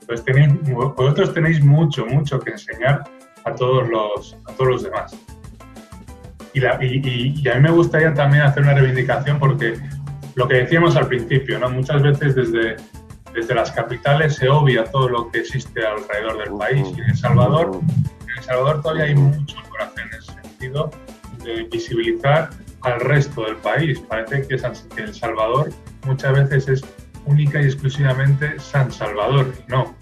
[0.00, 3.04] Entonces tenéis, vosotros tenéis mucho, mucho que enseñar
[3.44, 5.16] a todos los, a todos los demás.
[6.54, 9.78] Y, y, a mí me gustaría también hacer una reivindicación porque
[10.34, 11.68] lo que decíamos al principio, ¿no?
[11.68, 12.76] muchas veces desde,
[13.34, 16.88] desde las capitales se obvia todo lo que existe alrededor del país.
[16.96, 17.80] Y en El Salvador,
[18.22, 20.90] en El Salvador todavía hay mucho por hacer en ese sentido
[21.44, 22.50] de visibilizar
[22.82, 24.00] al resto del país.
[24.08, 25.70] Parece que, que El Salvador
[26.06, 26.82] muchas veces es
[27.28, 29.52] única y exclusivamente San Salvador.
[29.68, 29.94] No,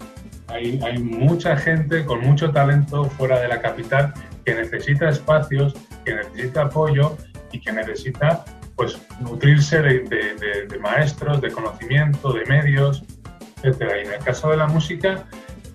[0.47, 4.13] hay, hay, mucha gente con mucho talento fuera de la capital
[4.45, 5.73] que necesita espacios,
[6.05, 7.17] que necesita apoyo
[7.51, 13.03] y que necesita pues nutrirse de, maestros, de conocimiento, de medios,
[13.63, 13.81] etc.
[13.81, 15.25] Y en el caso de la música,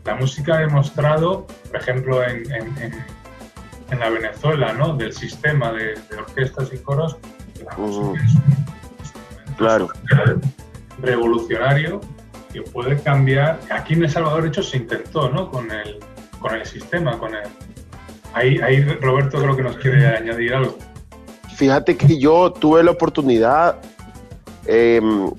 [0.05, 4.97] la música ha demostrado, por ejemplo, en, en, la Venezuela, ¿no?
[4.97, 7.19] del sistema de, orquestas y coros,
[7.55, 9.89] que la música es un claro.
[11.01, 12.01] Revolucionario
[12.53, 13.61] que puede cambiar.
[13.71, 15.51] Aquí en El Salvador, de hecho, se intentó ¿no?
[15.51, 15.99] con, el,
[16.39, 17.43] con el sistema, con el...
[18.35, 20.77] Ahí, ahí Roberto creo que nos quiere añadir algo.
[21.57, 23.77] Fíjate que yo tuve la oportunidad
[24.67, 25.31] em,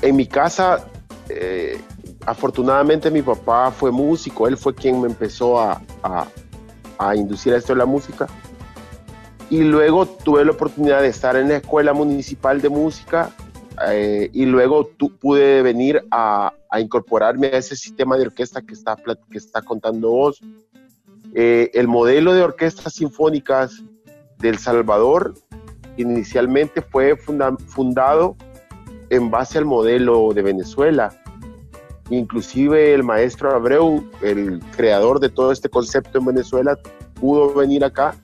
[0.00, 0.86] en mi casa,
[1.28, 1.78] eh,
[2.24, 6.26] afortunadamente mi papá fue músico, él fue quien me empezó a, a,
[6.98, 8.26] a inducir a esto de la música.
[9.50, 13.30] Y luego tuve la oportunidad de estar en la Escuela Municipal de Música
[13.88, 18.96] eh, y luego tú, pude venir a, incorporarme a ese sistema de orquesta que está,
[18.96, 20.40] que está contando vos.
[21.34, 23.82] Eh, el modelo de orquestas sinfónicas
[24.38, 25.34] del Salvador
[25.96, 28.36] inicialmente fue fundado
[29.10, 31.14] en base al modelo de Venezuela.
[32.10, 36.78] Inclusive el maestro Abreu, el creador de todo este concepto en Venezuela,
[37.14, 38.16] pudo venir acá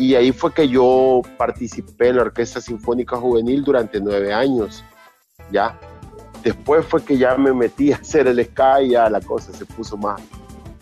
[0.00, 4.82] y ahí fue que yo participé en la Orquesta Sinfónica Juvenil durante nueve años
[5.52, 5.78] ya.
[6.42, 9.66] Después fue que ya me metí a hacer el sky y ya la cosa se
[9.66, 10.22] puso más,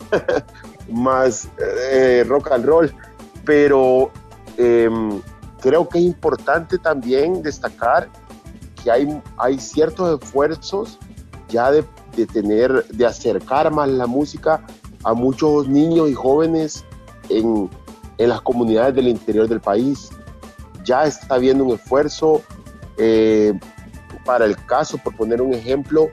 [0.89, 1.49] más
[1.91, 2.93] eh, rock and roll.
[3.43, 4.09] Pero
[4.55, 5.21] em,
[5.59, 8.07] creo que es importante también destacar
[8.81, 10.97] que hay, hay ciertos esfuerzos
[11.49, 11.83] ya de,
[12.15, 14.65] de, tener, de acercar más la música
[15.03, 16.85] a muchos niños y jóvenes
[17.27, 17.69] en,
[18.19, 20.11] en las comunidades del interior del país.
[20.83, 22.43] Ya está habiendo un esfuerzo.
[22.97, 23.53] Eh,
[24.25, 26.09] para el caso, por poner un ejemplo,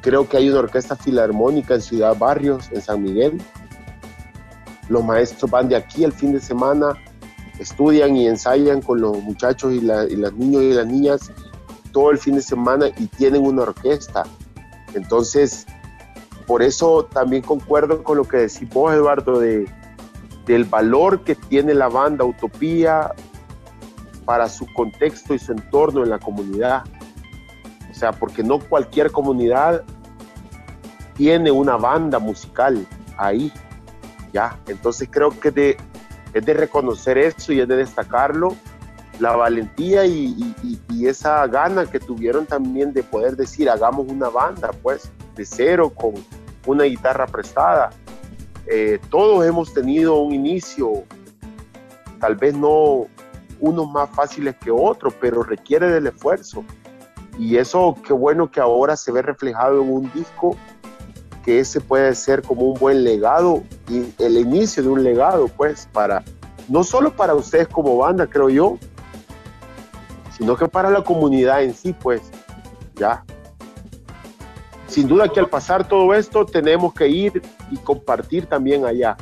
[0.00, 3.42] creo que hay una orquesta filarmónica en Ciudad Barrios, en San Miguel.
[4.88, 6.94] Los maestros van de aquí el fin de semana,
[7.58, 11.32] estudian y ensayan con los muchachos y, las niños y las niñas
[11.92, 14.22] todo el fin de semana y tienen una orquesta.
[14.94, 15.66] Entonces,
[16.46, 19.66] por eso también concuerdo con lo que decís vos, Eduardo, de,
[20.48, 23.12] del valor que tiene la banda Utopía
[24.24, 26.84] para su contexto y su entorno en la comunidad.
[27.90, 29.84] O sea, porque no cualquier comunidad
[31.14, 32.86] tiene una banda musical
[33.18, 33.52] ahí,
[34.32, 34.58] ¿ya?
[34.66, 35.76] Entonces creo que de,
[36.32, 38.56] es de reconocer eso y es de destacarlo,
[39.18, 40.54] la valentía y,
[41.04, 46.12] esa gana que tuvieron también de poder decir, hagamos una banda, pues, de cero, con
[46.66, 47.90] una guitarra prestada.
[48.70, 51.04] Eh, todos hemos tenido un inicio,
[52.20, 53.06] tal vez no
[53.60, 56.64] unos más fáciles que otros, pero requiere del esfuerzo.
[57.38, 60.56] Y eso, qué bueno que ahora se ve reflejado en un disco,
[61.44, 65.88] que ese puede ser como un buen legado y el inicio de un legado, pues,
[65.92, 66.22] para,
[66.68, 68.78] no solo para ustedes como banda, creo yo,
[70.36, 72.20] sino que para la comunidad en sí, pues,
[72.96, 73.24] ya.
[74.88, 79.16] Sin duda que al pasar todo esto tenemos que ir y compartir también allá.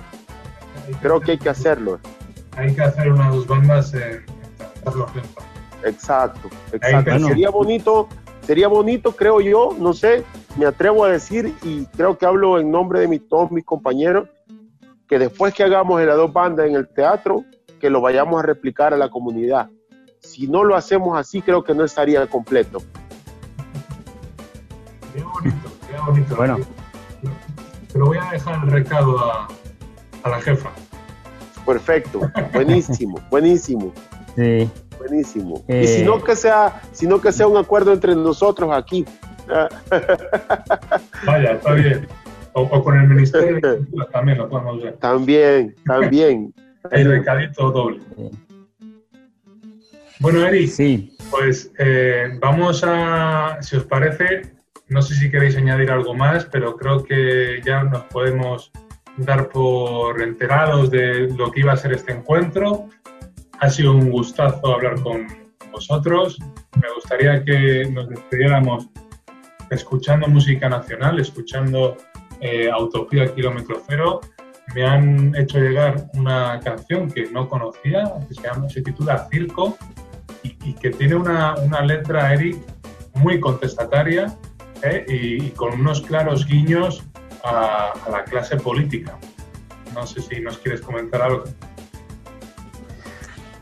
[1.03, 1.99] Creo que hay que hacerlo.
[2.57, 4.25] Hay que hacer unas dos bandas en,
[5.85, 7.19] Exacto, exacto.
[7.27, 8.09] Sería bonito,
[8.43, 10.25] sería bonito, creo yo, no sé,
[10.57, 14.29] me atrevo a decir y creo que hablo en nombre de mi, todos mis compañeros,
[15.09, 17.45] que después que hagamos las dos bandas en el teatro,
[17.81, 19.69] que lo vayamos a replicar a la comunidad.
[20.21, 22.79] Si no lo hacemos así, creo que no estaría completo.
[26.07, 26.37] Bonito.
[26.37, 26.59] Bueno.
[27.93, 29.49] Pero voy a dejar el recado a,
[30.23, 30.71] a la jefa.
[31.65, 32.21] Perfecto,
[32.53, 33.93] buenísimo, buenísimo.
[34.37, 35.65] Sí, Buenísimo.
[35.69, 39.05] y si no que sea, sino que sea un acuerdo entre nosotros aquí.
[41.27, 42.07] Vaya, está bien.
[42.53, 44.97] O, con el Ministerio de también lo podemos ver.
[44.97, 46.55] También, también.
[46.91, 48.01] el recadito doble.
[50.21, 51.15] Bueno, Eri, sí.
[51.31, 54.56] pues eh, vamos a, si os parece,
[54.89, 58.71] no sé si queréis añadir algo más, pero creo que ya nos podemos
[59.17, 62.89] dar por enterados de lo que iba a ser este encuentro.
[63.59, 65.27] Ha sido un gustazo hablar con
[65.73, 66.39] vosotros.
[66.81, 68.89] Me gustaría que nos despidiéramos
[69.71, 71.97] escuchando música nacional, escuchando
[72.41, 74.21] eh, Autopía Kilómetro Cero.
[74.75, 79.77] Me han hecho llegar una canción que no conocía, que se, llama, se titula Circo
[80.43, 82.59] y, que tiene una, una, letra, Eric,
[83.15, 84.37] muy contestataria
[84.83, 85.05] ¿eh?
[85.09, 87.05] y, con unos claros guiños
[87.45, 89.19] a, a la clase política.
[89.95, 91.45] No sé si nos quieres comentar algo.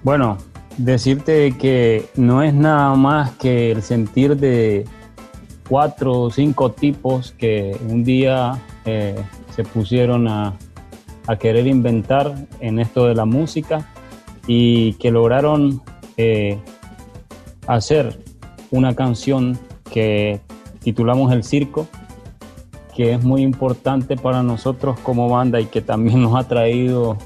[0.02, 0.38] Bueno,
[0.76, 4.84] decirte que no es nada más que el sentir de
[5.68, 9.16] cuatro o cinco tipos que un día eh,
[9.54, 10.56] se pusieron a,
[11.40, 13.88] querer inventar en esto de la música
[14.46, 15.80] y que lograron
[16.18, 16.58] eh,
[17.66, 18.18] hacer
[18.70, 19.58] una canción
[19.90, 20.40] que
[20.84, 21.88] titulamos El Circo,
[22.94, 27.16] que es muy importante para nosotros como banda y que también nos ha traído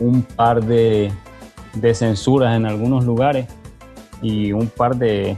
[0.00, 1.12] un par de,
[1.94, 3.46] censuras en algunos lugares
[4.20, 5.36] y un par de,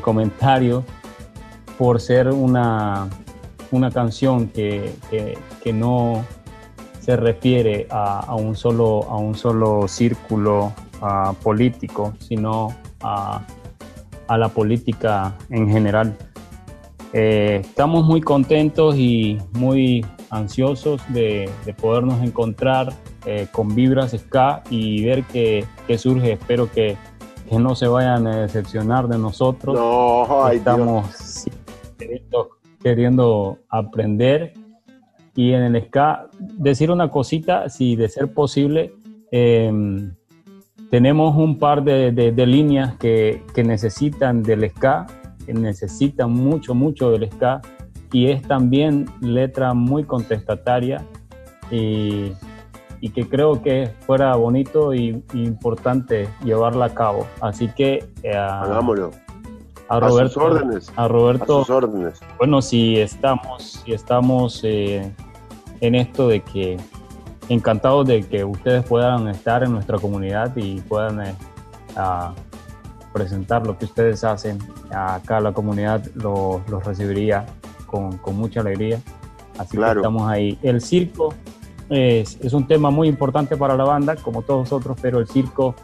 [0.00, 0.84] comentarios
[1.76, 3.08] por ser una,
[3.72, 6.24] una canción que, que, no
[7.00, 10.72] se refiere a, un, solo, a un solo círculo
[11.42, 12.68] político, sino
[13.02, 13.42] a,
[14.28, 16.16] a, la política en general.
[17.12, 22.92] Eh, estamos muy contentos y muy ansiosos de, de podernos encontrar
[23.26, 25.66] eh, con Vibras Ska y ver qué,
[25.98, 26.32] surge.
[26.32, 26.96] Espero que,
[27.48, 29.74] que, no se vayan a decepcionar de nosotros.
[29.74, 31.46] No, Estamos
[32.82, 34.54] queriendo, aprender.
[35.34, 38.94] Y en el ska, decir una cosita, si de ser posible,
[39.30, 40.14] em,
[40.90, 45.06] tenemos un par de, de, líneas que, que, necesitan del ska,
[45.44, 47.60] que necesitan mucho, mucho del ska,
[48.12, 51.04] y es también letra muy contestataria
[51.70, 52.32] y,
[53.00, 57.26] y que creo que fuera bonito y, importante llevarla a cabo.
[57.40, 58.08] Así que...
[58.22, 59.10] Eh, Hagámoslo
[59.90, 60.44] a Roberto.
[60.44, 60.92] órdenes.
[60.94, 61.66] A Roberto.
[61.68, 62.20] órdenes.
[62.38, 65.12] Bueno, si estamos, si estamos eh,
[65.80, 66.76] en esto de que
[67.48, 71.34] encantados de que ustedes puedan estar en nuestra comunidad y puedan eh,
[73.12, 74.58] presentar lo que ustedes hacen.
[74.92, 77.46] Acá la comunidad los lo recibiría
[77.86, 79.00] con, con, mucha alegría.
[79.58, 80.58] Así que estamos ahí.
[80.62, 81.34] El circo
[81.88, 85.74] es, es un tema muy importante para la banda, como todos otros, pero el circo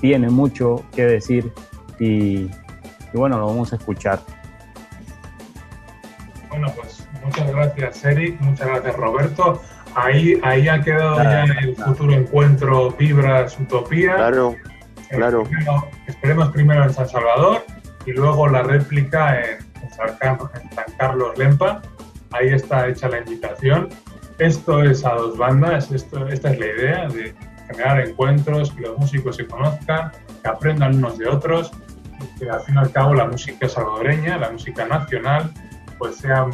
[0.00, 1.52] tiene mucho que decir
[2.00, 2.48] y
[3.12, 4.20] y bueno, lo vamos a escuchar.
[6.48, 9.62] Bueno, pues muchas gracias Eric, muchas gracias Roberto.
[9.94, 14.14] Ahí, ahí ha quedado ya el futuro encuentro Vibras Utopía.
[14.16, 14.54] Claro,
[15.16, 15.44] claro.
[16.06, 17.64] esperemos primero en San Salvador
[18.06, 19.58] y luego la réplica en,
[19.90, 20.16] San,
[20.98, 21.82] Carlos Lempa.
[22.30, 23.88] Ahí está hecha la invitación.
[24.38, 27.34] Esto es a dos bandas, esto, esta es la idea de
[27.68, 30.10] generar encuentros, que los músicos se conozcan,
[30.42, 31.70] que aprendan unos de otros
[32.38, 35.52] que al fin y al cabo la música salvadoreña, la música nacional,
[35.98, 36.46] pues sea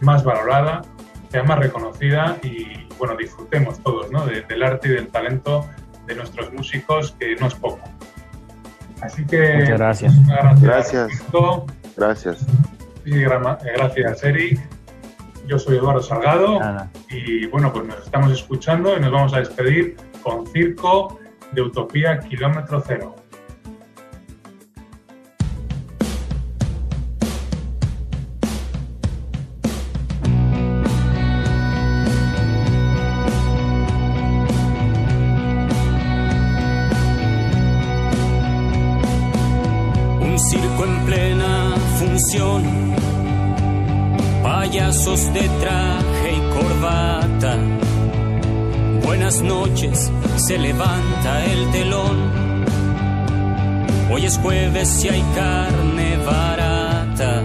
[0.00, 0.82] más valorada,
[1.30, 4.26] sea más reconocida y bueno, disfrutemos todos ¿no?
[4.26, 5.68] del arte y del talento
[6.06, 7.80] de nuestros músicos, que no es poco.
[9.00, 10.26] Así que Muchas gracias.
[10.60, 11.08] Gracias.
[11.96, 12.46] Gracias.
[13.94, 14.60] gracias, Eric.
[15.46, 16.58] Yo soy Eduardo Salgado
[17.08, 21.20] y bueno, pues nos estamos escuchando y nos vamos a despedir con Circo
[21.52, 23.14] de Utopía Kilómetro Cero.
[45.16, 47.56] De traje y corbata.
[49.02, 52.64] Buenas noches, se levanta el telón.
[54.12, 57.44] Hoy es jueves y hay carne barata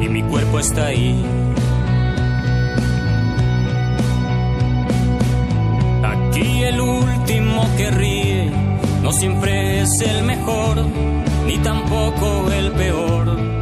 [0.00, 1.20] y mi cuerpo está ahí.
[6.04, 8.52] Aquí el último que ríe
[9.02, 10.76] no siempre es el mejor,
[11.44, 13.57] ni tampoco el peor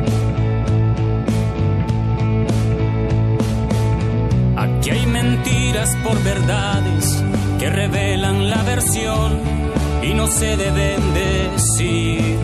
[10.03, 12.39] y no se deben decir.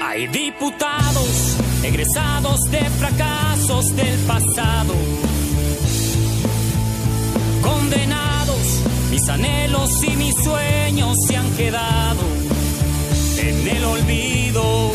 [0.00, 4.94] Hay diputados egresados de fracasos del pasado,
[7.62, 8.80] condenados,
[9.10, 12.20] mis anhelos y mis sueños se han quedado
[13.38, 14.92] en el olvido.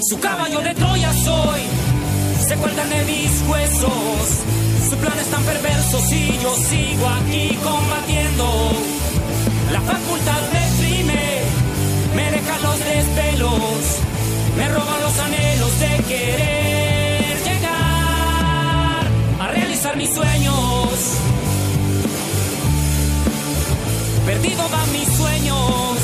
[0.00, 1.60] Su caballo de Troya soy,
[2.48, 4.20] se cuelgan de mis huesos.
[4.88, 8.72] Su plan es tan perverso y yo sigo aquí combatiendo.
[9.70, 11.24] La facultad me exprime,
[12.16, 13.80] me deja los desvelos,
[14.56, 19.06] me roban los anhelos de querer llegar
[19.40, 20.88] a realizar mis sueños.
[24.24, 25.97] Perdido van mis sueños.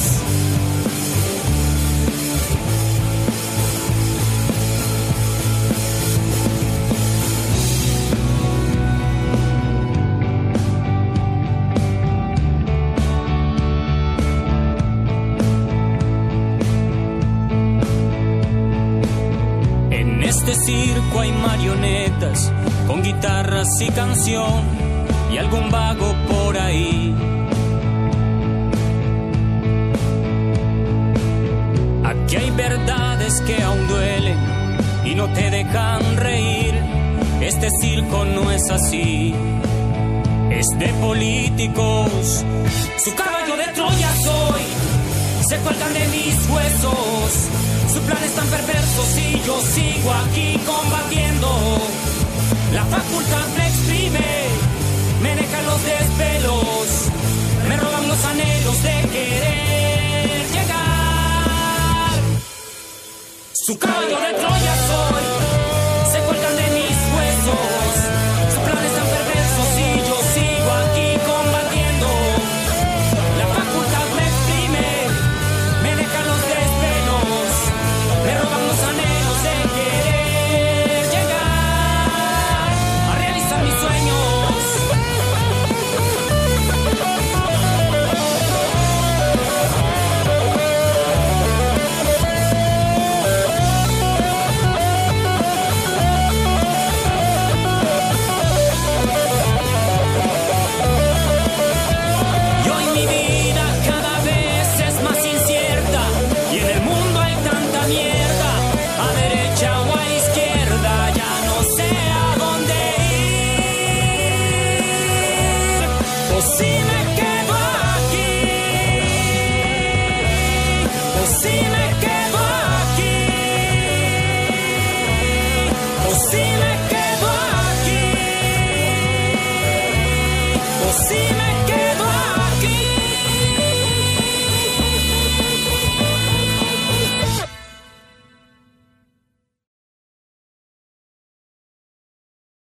[20.65, 22.53] Circo hay marionetas
[22.87, 24.63] con guitarras y canción
[25.33, 27.15] y algún vago por ahí.
[32.05, 34.39] Aquí hay verdades que aún duelen
[35.05, 36.75] y no te dejan reír.
[37.41, 39.35] Este circo no es así,
[40.51, 42.45] es de políticos.
[43.05, 44.63] Su caballo de Troya soy,
[45.55, 47.49] se cuelgan de mis huesos
[47.93, 51.49] su plan es tan perverso si yo sigo aquí combatiendo.
[52.73, 54.49] La facultad me exprime,
[55.23, 56.87] me dejan los desvelos,
[57.69, 62.19] me roban los anhelos de querer llegar.
[63.53, 65.34] Su caballo de Troya